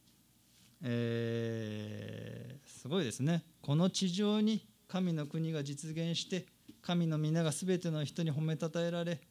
[0.83, 3.43] えー、すごいですね。
[3.61, 6.47] この地上に神の国が実現して
[6.81, 9.21] 神の皆が全ての人に褒めたたえられ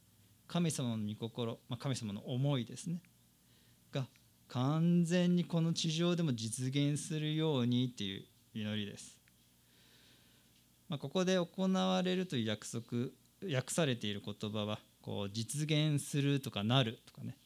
[0.47, 3.01] 神様の御心、まあ、神様の思いですね。
[3.93, 4.07] が
[4.49, 8.25] 完全にこの地上でも実現するようにっていう
[8.55, 9.17] 祈りです、
[10.89, 13.11] まあ、ここで行われるという約束
[13.43, 17.37] 訳されている言葉はこう実現するとかなるとかね。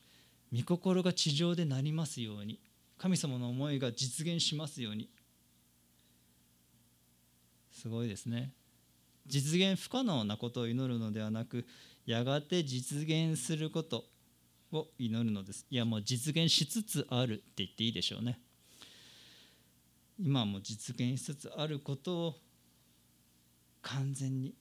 [0.53, 2.61] 御心が地上でなりますように。
[2.99, 5.09] 神様の思いが実現しますように。
[7.72, 8.53] すごいですね。
[9.26, 11.66] 実現不可能なことを祈るのではなく
[12.07, 14.05] やがて実現すること
[14.72, 15.66] を祈るのです。
[15.70, 18.38] いやもう実現しつつあるって言っていいでしょうね。
[20.18, 22.34] 今も実現しつつあることを
[23.82, 24.55] 完全に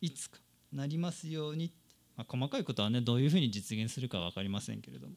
[0.00, 0.38] いつか
[0.72, 1.72] なりますように、
[2.16, 5.14] まあ、細かいことはねどういうふうに実現するか分かりませんけれども。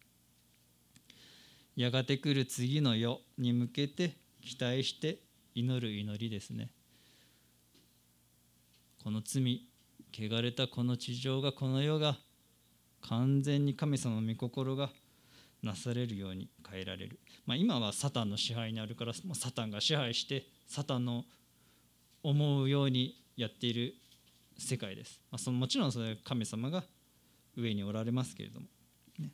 [1.76, 5.20] やがて来る次の世に向けて期待して
[5.56, 6.70] 祈る祈りですね。
[9.04, 9.66] この罪
[10.14, 12.18] 汚れたこの地上がこの世が
[13.02, 14.90] 完全に神様の御心が
[15.64, 21.24] なされるように変えられる、まあ、今はサタンの支配にあるからもうサタンが支配してサタンの
[22.24, 23.96] 思うようにやっている
[24.66, 26.84] 世界です、まあ、そのもちろんそれ神様が
[27.58, 28.68] 上におられますけれども、
[29.20, 29.30] ね、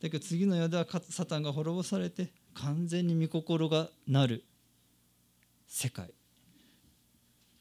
[0.00, 4.44] だけど次の世ではサタンが滅ぼされて完全に御心がなる
[5.66, 6.10] 世界。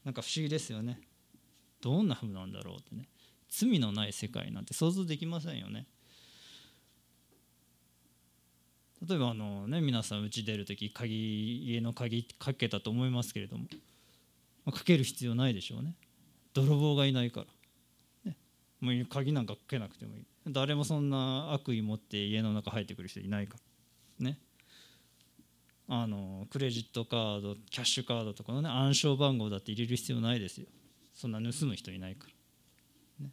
[0.06, 0.99] なんか不思議ですよね。
[1.82, 3.08] どんな風なんだろうってね。
[3.49, 5.88] 罪のない世界なんて想像できませんよね。
[9.08, 13.66] 例えばあのね皆さん家出る時鍵家の鍵かけたと思いますけれども、
[14.72, 15.95] かける必要ないでしょうね。
[16.53, 17.45] 泥棒がいないから、
[18.32, 18.38] ね、
[18.80, 20.26] もう鍵なんかかけなくてもいい。
[20.47, 23.57] 誰もそんな悪意持って家の中入ってくる人いないか
[24.20, 24.26] ら。
[24.28, 24.39] ね。
[25.88, 30.68] あのクレジットカードキャッシュカードとかのね暗証番号だって入れる必要ないですよ。
[31.13, 32.28] そんな盗む人いないか
[33.20, 33.32] ら、ね、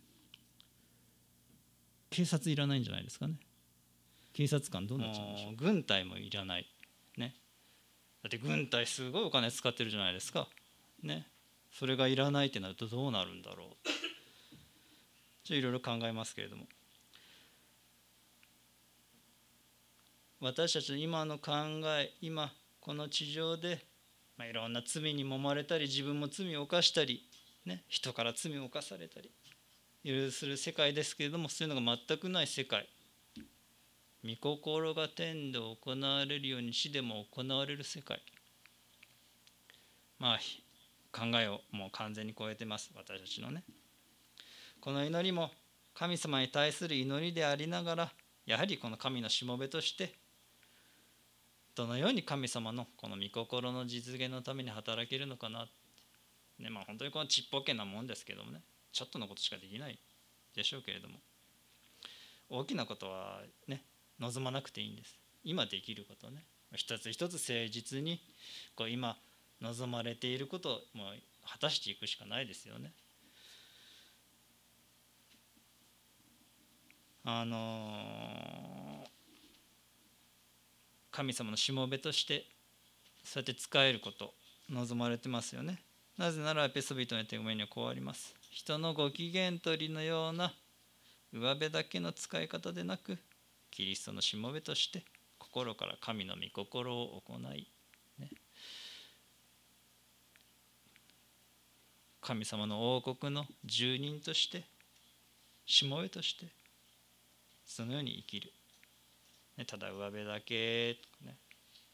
[2.11, 3.37] 警察いらないんじゃないですかね。
[4.33, 6.66] 警察官どうなっちゃうんでしょう軍隊もいらない。
[7.16, 7.35] ね。
[8.22, 10.49] だって軍隊すごいお金使ってるじゃないですか。
[11.03, 11.26] ね
[11.72, 13.68] それがいらないってなるとどうなるんだろう。
[15.44, 16.66] ちょいろいろ考えますけれども。
[20.40, 21.53] 私たちの今の考
[21.98, 23.86] え今この地上で、
[24.36, 27.24] まあ、いろんな罪に揉まれたり自分も罪を犯したり、
[27.64, 29.30] ね、人から罪を犯されたり
[30.03, 32.88] いろいろする世界ですけれどもそういうのが全くない世界。
[34.24, 38.20] 御心が天で行われるように死でも行われる世界。
[40.18, 40.38] まあ
[41.13, 42.91] 考えをもう完全に超えてます。
[42.97, 43.63] 私たちのね。
[44.81, 45.51] この祈りも
[45.95, 48.13] 神様に対する祈りでありながら
[48.47, 50.15] やはりこの神のしもべとして
[51.75, 55.67] どのように神様のこの御心の実現のために働けるのかな。
[56.59, 58.61] ねまあ本当にこのちっぽけなもんですけどもね。
[58.93, 59.99] ちょっとのことしかできない
[60.55, 61.15] でしょうけれども。
[62.51, 63.85] 大きなことはね
[64.21, 65.19] 望まなくていいんです。
[65.45, 66.45] 今できることね。
[66.75, 68.21] 一つ一つ誠実に
[68.75, 69.17] こう今
[69.63, 71.05] 望まれていることをも
[71.47, 72.93] 果たしていくしかないですよね。
[77.25, 79.07] あの
[81.13, 82.47] 神様のしもべとして
[83.23, 84.35] そうやって使えること
[84.69, 85.79] 望まれてますよね。
[86.19, 88.35] なぜならエペソビトの手紙にはこうあります。
[88.51, 90.53] 人のご機嫌取りのような
[91.33, 93.17] 上辺だけの使い方でなく
[93.71, 95.05] キリストのしもべとして
[95.39, 97.71] 心から神の御心を行い、
[98.19, 98.31] ね、
[102.23, 104.64] 神様の王国の住人として
[105.66, 106.47] しもべとして
[107.66, 108.53] そのように生きる、
[109.59, 111.37] ね、ただ上辺だけね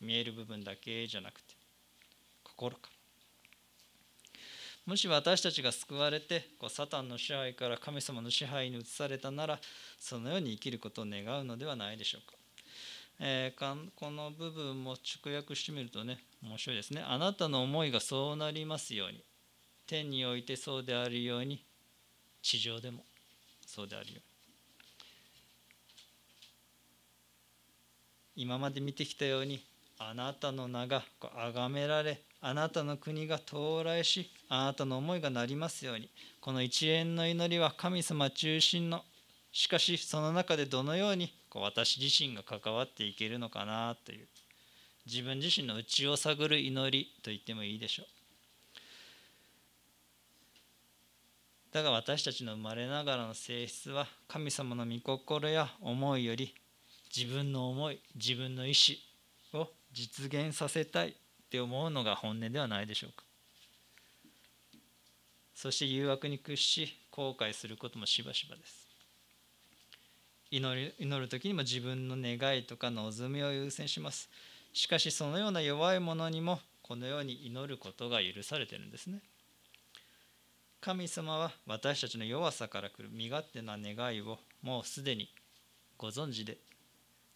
[0.00, 1.54] 見える部分だけじゃなくて
[2.44, 2.88] 心から
[4.86, 9.58] もし私たちが救われてこうサタンの支配から神様の支配に移されたなら
[9.98, 12.38] そのように生きることを願うのではないでしょうか。
[13.20, 14.92] えー、この部分も
[15.24, 17.04] 直訳してみるとね面白いですね。
[17.06, 19.22] あなたの思いがそうなりますように
[19.88, 21.64] 天においてそうであるように
[22.42, 23.02] 地上でも
[23.66, 24.22] そうであるように。
[28.36, 29.60] 今まで見てきたように
[29.98, 36.08] あなたの名が崇められあなたの国が到来しあなたの思いがなりますように
[36.40, 39.02] この一連の祈りは神様中心の
[39.50, 44.28] しかしその中でどのようにこう私自身が関わっていけるのかなという
[45.06, 48.17] 自分自身の内を探る祈りと言ってもいいでしょう
[51.72, 56.54] だが私たちの生まれながらの性質は神様の御心や思いより
[57.14, 58.98] 自分の思い自分の意志
[59.52, 61.12] を実現させたいっ
[61.50, 63.24] て思うのが本音ではないでしょうか。
[65.54, 68.86] そして誘惑に屈し後悔することもしばしばです。
[70.50, 74.30] 祈る祈る時にも自分の願いとか望みを優先します。
[74.72, 79.20] しかしそのような弱いものにもこのように祈ることが許されてるんですね。
[80.80, 85.28] 神様は私たちの弱さから来る身勝手な願いをもうすでに
[85.96, 86.58] ご存知で。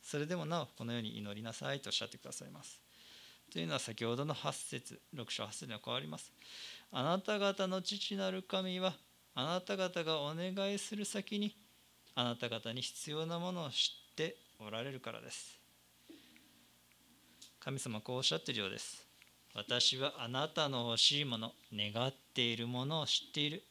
[0.00, 2.80] それでもなおこのように祈りなさいとおっしゃってくださいます。
[3.52, 6.32] というのは先ほどの8節6章8節には変わります。
[6.92, 8.94] あなた方の父なる神は
[9.34, 11.56] あなた方がお願いする先に
[12.14, 15.58] あなた方に必要なものを知っておられるからです。
[17.58, 19.11] 神様こうおっしゃっているようです。
[19.54, 23.62] 私はあなたの欲しいもの願っているものを知っている。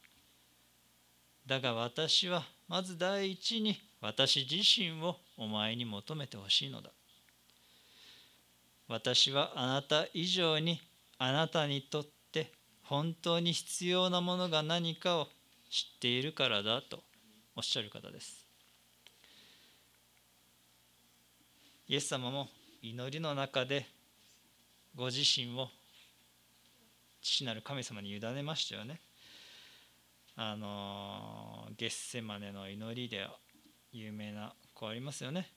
[1.46, 6.90] だが私はまず第一に私自身をお前に求めてほしいのだ。
[8.86, 10.80] 私はあなた以上に
[11.18, 12.52] あなたにとって
[12.84, 15.28] 本当に必要なものが何かを
[15.70, 17.02] 知っているからだと
[17.56, 18.46] おっしゃる方です。
[21.88, 22.48] イエス様も
[22.80, 23.86] 祈りの中で
[24.94, 25.68] ご自身を
[27.20, 29.00] 父なる神様に委ねましたよね
[30.36, 33.26] あのゲッセマネの祈りで
[33.92, 35.48] 有名な子ありますよね。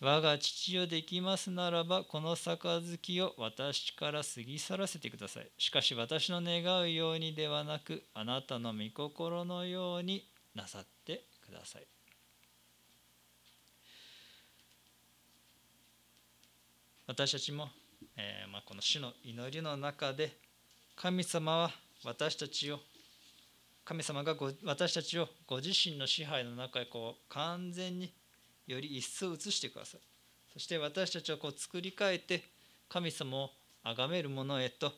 [0.00, 5.48] 我が父よできますならばこの杯を私から過ぎ去らせてください。
[5.56, 11.86] しかし私の願うようにではなくあなたの御心のようになさってください。
[17.06, 17.68] 私たちも、
[18.16, 20.36] えー、まあ、この主の祈りの中で
[20.94, 21.70] 神様は
[22.04, 22.80] 私たちを
[23.84, 24.34] 神様が
[24.64, 28.12] 私たちをご自身の支配の中へこう完全に
[28.66, 30.00] より一層移してください。
[30.52, 32.42] そして私たちをこう作り変えて
[32.88, 33.50] 神様を
[33.84, 34.92] 崇めるものへと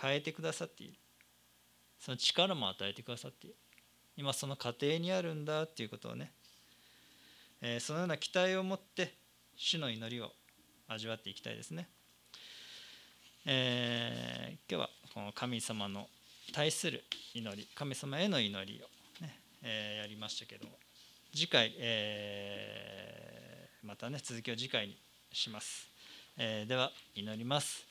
[0.00, 0.94] 変えてくださっている。
[1.98, 3.56] その力も与えてくださっている。
[4.16, 6.32] 今その過程にあるんだっていうことをね、
[7.60, 9.14] えー、そのような期待を持って
[9.56, 10.30] 主の祈りを
[10.92, 11.86] 味わっていきたいですね、
[13.46, 16.08] えー、今日はこの神様の
[16.52, 20.72] 対する祈り神様への祈りをね、えー、やりましたけども
[21.32, 24.96] 次回、えー、またね続きを次回に
[25.32, 25.88] します、
[26.36, 27.86] えー、では祈ります。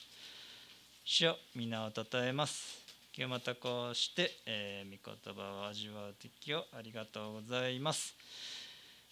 [1.02, 2.84] 主よ皆をたたえます。
[3.16, 8.14] 今日またこうして、えー、御言葉を味わう時をありがとうございます、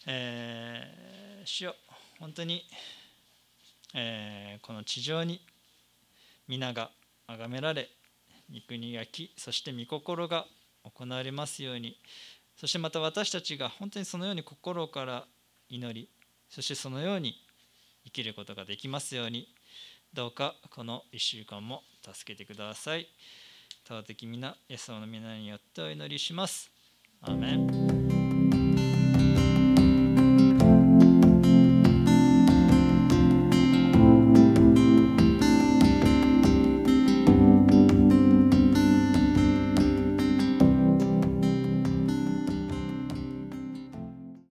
[0.07, 1.75] えー、主よ
[2.21, 2.65] 本当に、
[3.95, 5.41] えー、この地上に
[6.47, 6.91] 皆が
[7.27, 7.89] 崇められ
[8.51, 10.47] 御国がきそして御心が
[10.85, 11.99] 行われますように
[12.57, 15.25] そしてまた私たちが本当にそのように心から
[15.69, 16.09] 祈り
[16.49, 17.35] そしてそのように
[18.05, 19.49] 生きることができますように
[20.15, 23.07] どうかこの1週間も助けてください。
[23.87, 26.71] 尊き皆イエス様の皆によってお祈りします。
[27.23, 28.08] アーメン